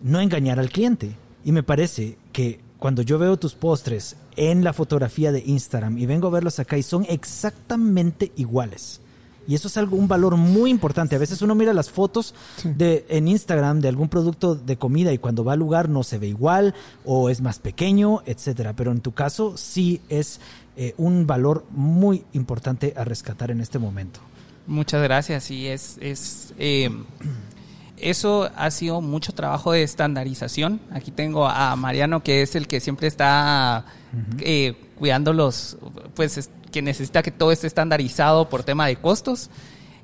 [0.01, 1.15] no engañar al cliente.
[1.43, 6.05] Y me parece que cuando yo veo tus postres en la fotografía de Instagram y
[6.05, 9.01] vengo a verlos acá y son exactamente iguales.
[9.47, 11.15] Y eso es algo, un valor muy importante.
[11.15, 12.33] A veces uno mira las fotos
[12.63, 16.19] de, en Instagram de algún producto de comida y cuando va al lugar no se
[16.19, 16.75] ve igual
[17.05, 18.73] o es más pequeño, etcétera.
[18.75, 20.39] Pero en tu caso sí es
[20.77, 24.19] eh, un valor muy importante a rescatar en este momento.
[24.67, 25.49] Muchas gracias.
[25.51, 26.89] Y es, es eh,
[28.01, 30.81] eso ha sido mucho trabajo de estandarización.
[30.91, 33.85] Aquí tengo a Mariano, que es el que siempre está
[34.39, 35.77] eh, cuidando los,
[36.15, 39.49] pues que necesita que todo esté estandarizado por tema de costos.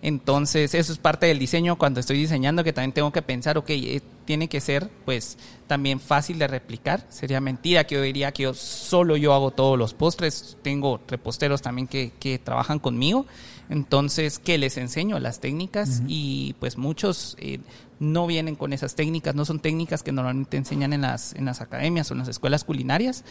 [0.02, 3.70] Entonces, eso es parte del diseño cuando estoy diseñando, que también tengo que pensar, ok,
[3.70, 7.06] eh, tiene que ser, pues, también fácil de replicar.
[7.10, 10.58] Sería mentira que yo diría que yo solo yo hago todos los postres.
[10.62, 13.26] Tengo reposteros también que, que trabajan conmigo.
[13.70, 17.60] Entonces, que les enseño las técnicas y pues muchos eh,
[18.00, 21.60] no vienen con esas técnicas, no son técnicas que normalmente enseñan en las, en las
[21.60, 23.26] academias o en las escuelas culinarias.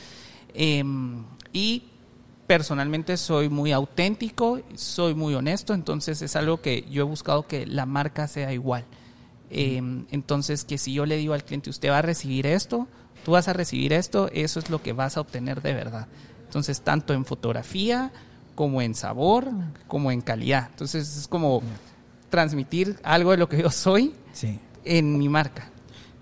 [0.53, 1.85] Em, y
[2.47, 7.67] personalmente soy muy auténtico, soy muy honesto, entonces es algo que yo he buscado que
[7.67, 8.85] la marca sea igual.
[9.51, 12.89] Em, entonces, que si yo le digo al cliente, usted va a recibir esto,
[13.25, 16.09] tú vas a recibir esto, eso es lo que vas a obtener de verdad.
[16.45, 18.13] Entonces, tanto en fotografía,
[18.57, 19.49] como en sabor,
[19.87, 20.69] como en calidad.
[20.71, 21.63] Entonces es como
[22.31, 24.15] transmitir algo de lo que yo soy
[24.85, 25.71] en mi marca.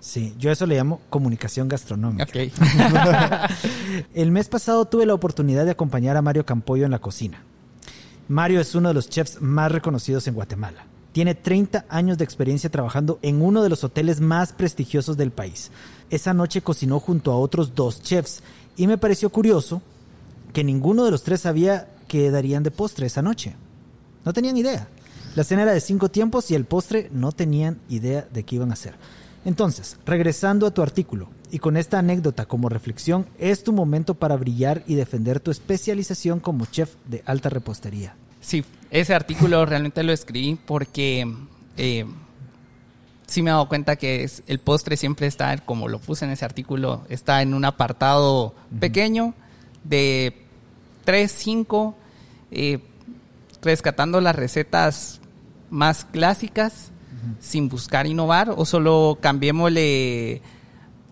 [0.04, 2.26] Sí, yo eso le llamo comunicación gastronómica.
[4.14, 7.42] El mes pasado tuve la oportunidad de acompañar a Mario Campoyo en la cocina.
[8.28, 10.84] Mario es uno de los chefs más reconocidos en Guatemala.
[11.12, 15.70] Tiene 30 años de experiencia trabajando en uno de los hoteles más prestigiosos del país.
[16.10, 18.42] Esa noche cocinó junto a otros dos chefs
[18.76, 19.80] y me pareció curioso
[20.52, 23.56] que ninguno de los tres sabía que darían de postre esa noche.
[24.26, 24.86] No tenían idea.
[25.34, 28.68] La cena era de cinco tiempos y el postre no tenían idea de qué iban
[28.68, 28.96] a hacer.
[29.44, 34.36] Entonces, regresando a tu artículo y con esta anécdota como reflexión, es tu momento para
[34.36, 38.16] brillar y defender tu especialización como chef de alta repostería.
[38.40, 41.30] Sí, ese artículo realmente lo escribí porque
[41.76, 42.06] eh,
[43.26, 46.30] sí me he dado cuenta que es, el postre siempre está, como lo puse en
[46.30, 49.34] ese artículo, está en un apartado pequeño
[49.84, 50.42] de
[51.04, 51.94] 3, 5,
[52.50, 52.78] eh,
[53.62, 55.20] rescatando las recetas
[55.70, 56.92] más clásicas
[57.40, 60.42] sin buscar innovar o solo cambiémosle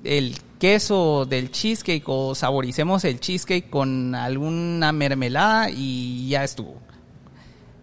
[0.04, 6.76] el queso del cheesecake o saboricemos el cheesecake con alguna mermelada y ya estuvo.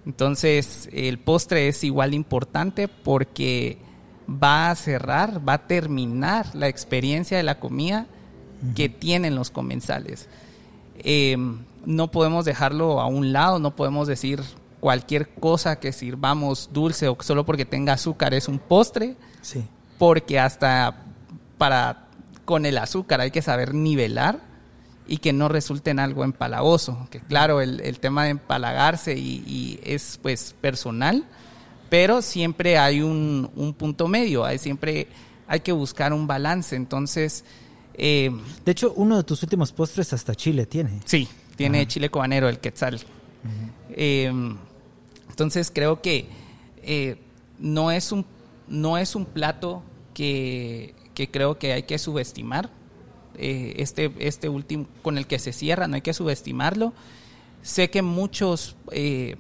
[0.05, 3.77] Entonces el postre es igual importante porque
[4.30, 8.07] va a cerrar, va a terminar la experiencia de la comida
[8.75, 10.27] que tienen los comensales.
[10.99, 11.38] Eh,
[11.86, 14.41] no podemos dejarlo a un lado, no podemos decir
[14.80, 19.15] cualquier cosa que sirvamos dulce o solo porque tenga azúcar es un postre.
[19.41, 19.65] Sí.
[19.97, 21.05] Porque hasta
[21.57, 22.07] para
[22.45, 24.39] con el azúcar hay que saber nivelar
[25.07, 27.07] y que no resulte en algo empalagoso.
[27.09, 31.25] Que claro, el, tema de empalagarse y, es pues personal,
[31.89, 35.07] pero siempre hay un, un punto medio, hay siempre
[35.47, 36.75] hay que buscar un balance.
[36.75, 37.43] Entonces,
[37.95, 38.32] eh,
[38.63, 41.01] de hecho, uno de tus últimos postres hasta Chile tiene.
[41.05, 42.99] Sí, tiene chile cobanero, el quetzal.
[43.89, 44.32] Eh,
[45.40, 46.28] entonces creo que
[46.84, 47.16] eh,
[47.60, 48.26] no, es un,
[48.68, 49.82] no es un plato
[50.14, 50.94] que,
[51.32, 52.70] creo que hay que subestimar.
[53.38, 56.92] eh, este, este último con el que se cierra, no hay que subestimarlo.
[57.62, 59.38] Sé que muchos eh,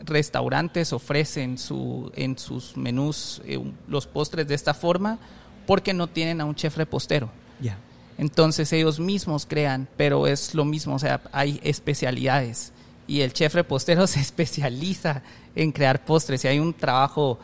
[0.00, 5.20] restaurantes ofrecen su, en sus menús eh, los postres de esta forma
[5.68, 7.30] porque no tienen a un chef repostero.
[7.60, 7.78] Ya.
[8.16, 12.72] Entonces ellos mismos crean, pero es lo mismo, o sea, hay especialidades
[13.08, 15.22] y el chef repostero se especializa
[15.56, 17.40] en crear postres y hay un trabajo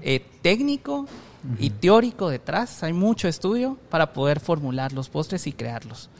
[0.00, 1.06] eh, técnico
[1.58, 6.10] y teórico detrás, hay mucho estudio para poder formular los postres y crearlos.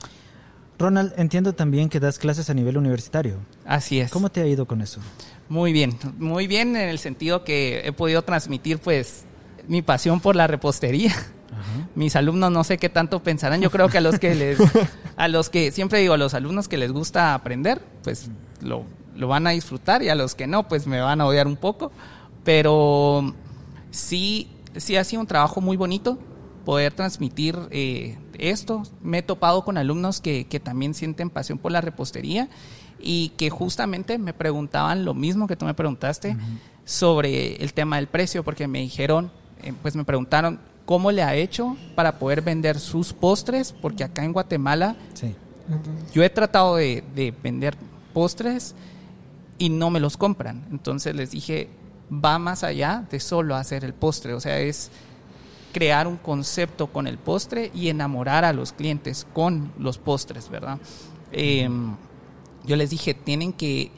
[0.78, 3.36] Ronald, entiendo también que das clases a nivel universitario.
[3.66, 4.11] Así es.
[4.11, 5.01] ¿Cómo te ha ido con eso?
[5.51, 9.24] Muy bien, muy bien en el sentido que he podido transmitir pues
[9.68, 11.14] mi pasión por la repostería.
[11.94, 14.58] Mis alumnos no sé qué tanto pensarán, yo creo que a los que les
[15.16, 18.30] a los que siempre digo a los alumnos que les gusta aprender, pues
[18.61, 18.84] lo,
[19.16, 21.56] lo van a disfrutar y a los que no, pues me van a odiar un
[21.56, 21.92] poco,
[22.44, 23.34] pero
[23.90, 26.18] sí sí ha sido un trabajo muy bonito
[26.64, 28.82] poder transmitir eh, esto.
[29.02, 32.48] Me he topado con alumnos que, que, también sienten pasión por la repostería
[32.98, 36.58] y que justamente me preguntaban lo mismo que tú me preguntaste uh -huh.
[36.84, 39.30] sobre el tema del precio, porque me dijeron,
[39.62, 40.61] eh, pues me preguntaron
[40.91, 45.36] cómo le ha hecho para poder vender sus postres, porque acá en Guatemala sí.
[46.12, 47.76] yo he tratado de, de vender
[48.12, 48.74] postres
[49.57, 50.66] y no me los compran.
[50.72, 51.68] Entonces les dije,
[52.12, 54.91] va más allá de solo hacer el postre, o sea, es
[55.72, 60.80] crear un concepto con el postre y enamorar a los clientes con los postres, ¿verdad?
[61.30, 61.70] Eh,
[62.64, 63.93] yo les dije, tienen que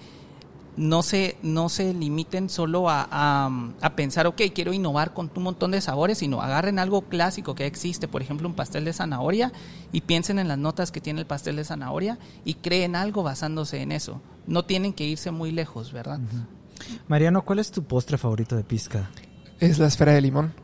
[0.77, 3.51] no se, no se limiten solo a, a,
[3.81, 7.67] a, pensar, ok, quiero innovar con un montón de sabores, sino agarren algo clásico que
[7.67, 9.53] existe, por ejemplo, un pastel de zanahoria,
[9.93, 13.83] y piensen en las notas que tiene el pastel de zanahoria y creen algo basándose
[13.83, 14.21] en eso.
[14.47, 16.19] No tienen que irse muy lejos, ¿verdad?
[16.21, 16.47] Uh -huh.
[17.09, 19.11] Mariano, ¿cuál es tu postre favorito de pizca?
[19.61, 20.55] Es la esfera de limón.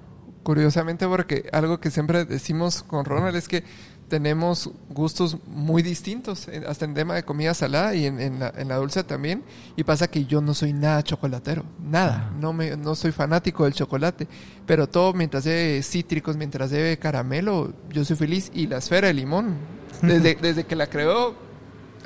[0.43, 3.65] Curiosamente, porque algo que siempre decimos con Ronald es que
[4.09, 8.69] tenemos gustos muy distintos, hasta en tema de comida salada y en, en, la, en,
[8.69, 9.45] la, dulce también.
[9.77, 12.33] Y pasa que yo no soy nada chocolatero, nada.
[12.41, 14.27] No, me, no soy fanático del chocolate.
[14.67, 18.51] Pero todo mientras lleve cítricos, mientras lleve caramelo, yo soy feliz.
[18.55, 19.57] Y la esfera de limón,
[20.03, 21.35] desde, desde que la creó,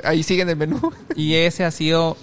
[0.05, 0.93] ahí sigue en el menú.
[1.17, 2.17] Y ese ha sido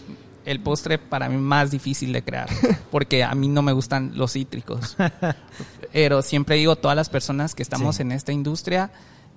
[0.45, 2.49] el postre para mí más difícil de crear,
[2.91, 4.97] porque a mí no me gustan los cítricos.
[5.93, 8.01] Pero siempre digo, todas las personas que estamos sí.
[8.01, 8.91] en esta industria,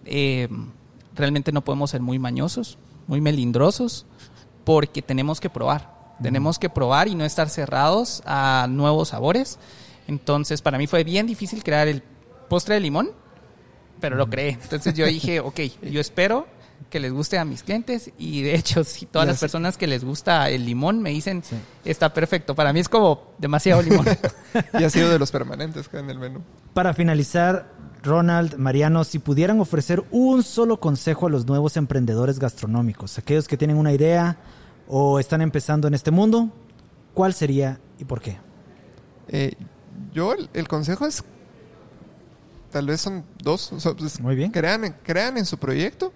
[0.05, 0.48] eh,
[1.14, 4.07] realmente no podemos ser muy mañosos, muy melindrosos,
[4.64, 5.92] porque tenemos que probar.
[6.22, 9.59] Tenemos que probar y no estar cerrados a nuevos sabores.
[10.07, 12.03] Entonces, para mí fue bien difícil crear el
[12.48, 13.11] postre de limón,
[14.00, 14.59] pero lo creé.
[14.62, 16.46] Entonces yo dije, ok, yo espero
[16.90, 20.05] que les guste a mis clientes y de hecho si todas las personas que les
[20.05, 21.57] gusta el limón me dicen sí.
[21.84, 24.05] está perfecto para mí es como demasiado limón
[24.78, 26.42] y ha sido de los permanentes en el menú
[26.74, 27.70] para finalizar
[28.03, 33.57] Ronald Mariano si pudieran ofrecer un solo consejo a los nuevos emprendedores gastronómicos aquellos que
[33.57, 34.36] tienen una idea
[34.88, 36.50] o están empezando en este mundo
[37.14, 38.38] cuál sería y por qué
[39.28, 39.55] eh,
[40.12, 41.24] yo el, el consejo es
[42.70, 44.50] tal vez son dos o sea, pues, muy bien.
[44.50, 46.12] crean crean en su proyecto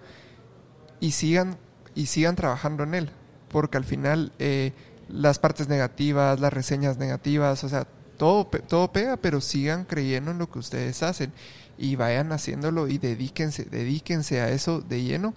[0.99, 1.57] y sigan
[1.95, 3.09] y sigan trabajando en él
[3.49, 4.73] porque al final eh,
[5.07, 10.39] las partes negativas las reseñas negativas o sea todo todo pega pero sigan creyendo en
[10.39, 11.31] lo que ustedes hacen
[11.77, 15.33] y vayan haciéndolo y dedíquense dedíquense a eso de lleno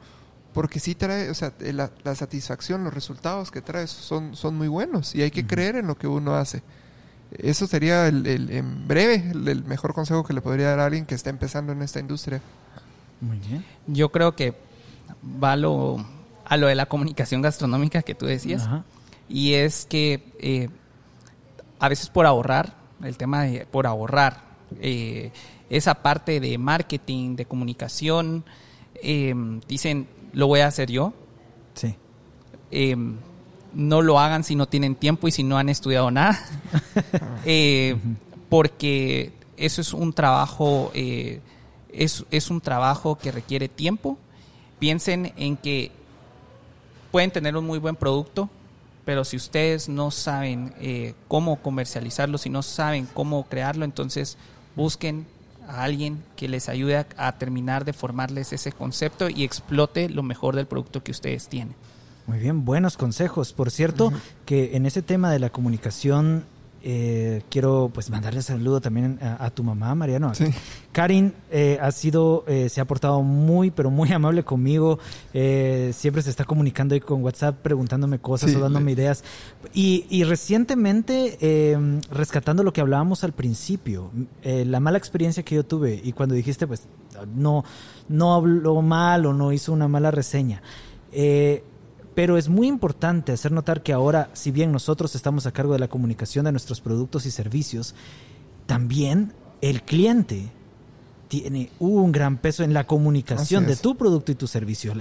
[0.53, 4.69] porque sí trae o sea la, la satisfacción los resultados que trae son son muy
[4.69, 5.49] buenos y hay que uh -huh.
[5.49, 6.63] creer en lo que uno hace
[7.39, 10.87] eso sería el, el, en breve el, el mejor consejo que le podría dar a
[10.87, 12.41] alguien que está empezando en esta industria
[13.21, 14.55] muy bien yo creo que
[15.43, 16.05] va a lo,
[16.45, 18.63] a lo de la comunicación gastronómica que tú decías.
[18.63, 18.85] Ajá.
[19.29, 20.69] Y es que eh,
[21.79, 24.43] a veces por ahorrar, el tema de por ahorrar,
[24.81, 25.31] eh,
[25.71, 28.45] esa parte de marketing, de comunicación,
[29.03, 29.35] eh,
[29.67, 31.13] dicen, lo voy a hacer yo.
[31.75, 31.95] Sí.
[33.73, 36.39] no lo hagan si no tienen tiempo y si no han estudiado nada.
[37.47, 37.99] uh-huh.
[38.49, 44.19] Porque eso es un trabajo, es, es un trabajo que requiere tiempo
[44.81, 45.93] piensen en que
[47.13, 48.49] pueden tener un muy buen producto,
[49.05, 54.37] pero si ustedes no saben eh, cómo comercializarlo, si no saben cómo crearlo, entonces
[54.75, 55.27] busquen
[55.71, 60.23] a alguien que les ayude a, a, terminar de formarles ese concepto y explote lo
[60.23, 61.75] mejor del producto que ustedes tienen.
[62.27, 63.53] Muy bien, buenos consejos.
[63.53, 64.21] Por cierto, uh -huh.
[64.47, 66.45] que en ese tema de la comunicación
[66.83, 70.35] eh, quiero pues mandarle saludo también a, a tu mamá, Mariano.
[70.35, 70.47] Sí.
[70.93, 74.99] Karin eh, ha sido, eh, se ha portado muy, pero muy amable conmigo.
[75.35, 79.23] Eh, siempre se está comunicando ahí con WhatsApp, preguntándome cosas Sí, o dándome ideas.
[79.75, 84.11] Y, y recientemente, eh, rescatando lo que hablábamos al principio,
[84.43, 86.85] eh, la mala experiencia que yo tuve y cuando dijiste, pues,
[87.35, 87.65] no,
[88.09, 90.63] no habló mal o no hizo una mala reseña.
[91.13, 91.65] Eh,
[92.21, 95.79] pero es muy importante hacer notar que ahora, si bien nosotros estamos a cargo de
[95.79, 97.95] la comunicación de nuestros productos y servicios,
[98.67, 100.53] también el cliente
[101.29, 104.93] tiene un gran peso en la comunicación de tu producto y tu servicio.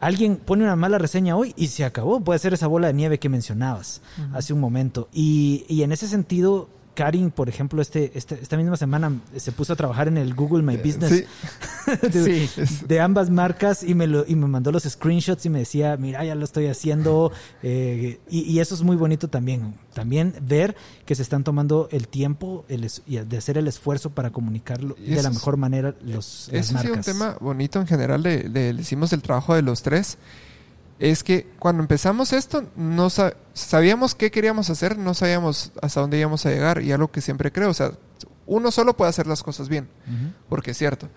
[0.00, 2.18] Alguien pone una mala reseña hoy y se acabó.
[2.18, 4.02] Puede ser esa bola de nieve que mencionabas
[4.32, 5.08] hace un momento.
[5.12, 9.72] Y, y en ese sentido, Karin, por ejemplo, este, este- esta misma semana se puso
[9.72, 11.24] a trabajar en el Google My Business Sí,
[12.08, 12.64] de, Sí.
[12.86, 16.24] de ambas marcas y me, lo, y me mandó los screenshots y me decía, mira,
[16.24, 17.32] ya lo estoy haciendo.
[17.62, 19.74] eh, y, y eso es muy bonito también.
[19.92, 20.76] También ver
[21.06, 24.96] que se están tomando el tiempo el es- y de hacer el esfuerzo para comunicarlo
[24.98, 27.06] de la mejor manera los, las Ese ha sido un marcas.
[27.06, 30.16] tema bonito en general de- hicimos el trabajo de los tres.
[30.98, 36.18] Es que cuando empezamos esto, no sa- sabíamos qué queríamos hacer, no sabíamos hasta dónde
[36.18, 37.92] íbamos a llegar y algo que siempre creo, o sea,
[38.46, 39.88] uno solo puede hacer las cosas bien,
[40.48, 41.08] porque es cierto.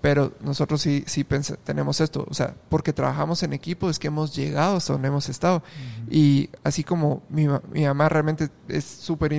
[0.00, 1.24] Pero nosotros sí, sí
[1.64, 5.28] tenemos esto, o sea, porque trabajamos en equipo es que hemos llegado hasta donde hemos
[5.28, 5.62] estado.
[6.10, 9.32] Y así como mi, mi mamá realmente es súper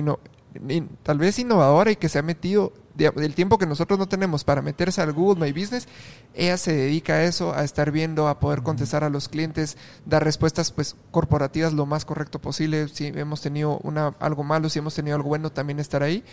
[1.02, 4.62] tal vez innovadora y que se ha metido del tiempo que nosotros no tenemos para
[4.62, 5.88] meterse al Google My Business,
[6.34, 9.76] ella se dedica a eso, a estar viendo, a poder contestar a los clientes,
[10.06, 12.88] dar respuestas pues corporativas lo más correcto posible.
[12.88, 16.24] Si hemos tenido una, algo malo, si hemos tenido algo bueno, también estar ahí.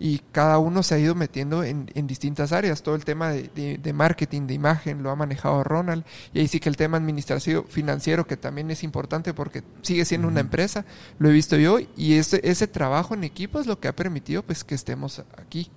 [0.00, 2.82] Y cada uno se ha ido metiendo en, en distintas áreas.
[2.82, 6.04] Todo el tema de, de- de marketing, de imagen, lo ha manejado Ronald.
[6.32, 10.28] Y ahí sí que el tema administrativo financiero, que también es importante porque sigue siendo
[10.28, 10.84] una empresa,
[11.18, 11.78] lo he visto yo.
[11.96, 15.68] Y ese, ese trabajo en equipo es lo que ha permitido pues que estemos aquí.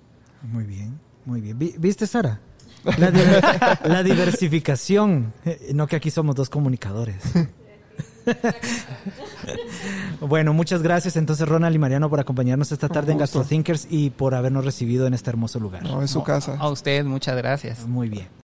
[0.42, 1.58] Muy bien, muy bien.
[1.58, 2.40] Vi- ¿Viste, Sara?
[2.98, 3.20] La, di-
[3.84, 5.32] la diversificación.
[5.44, 7.16] Eh, No que aquí somos dos comunicadores.
[10.20, 13.18] bueno, muchas gracias entonces Ronald y Mariano por acompañarnos esta tarde en.
[13.18, 15.82] GastroThinkers y por habernos recibido en este hermoso lugar.
[15.82, 16.56] No, es su casa.
[16.58, 17.86] A usted, muchas gracias.
[17.86, 18.41] Muy bien.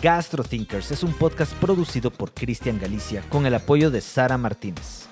[0.00, 5.08] GastroThinkers es un podcast producido por Cristian Galicia con el apoyo de Sara Martínez.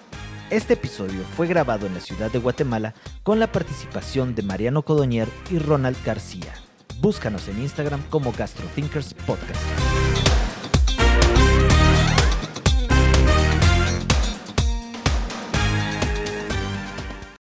[0.49, 5.29] Este episodio fue grabado en la ciudad de Guatemala con la participación de Mariano Codoñer
[5.51, 6.55] y Ronald García.
[7.01, 10.16] Búscanos en Instagram como GastroThinkers Podcast.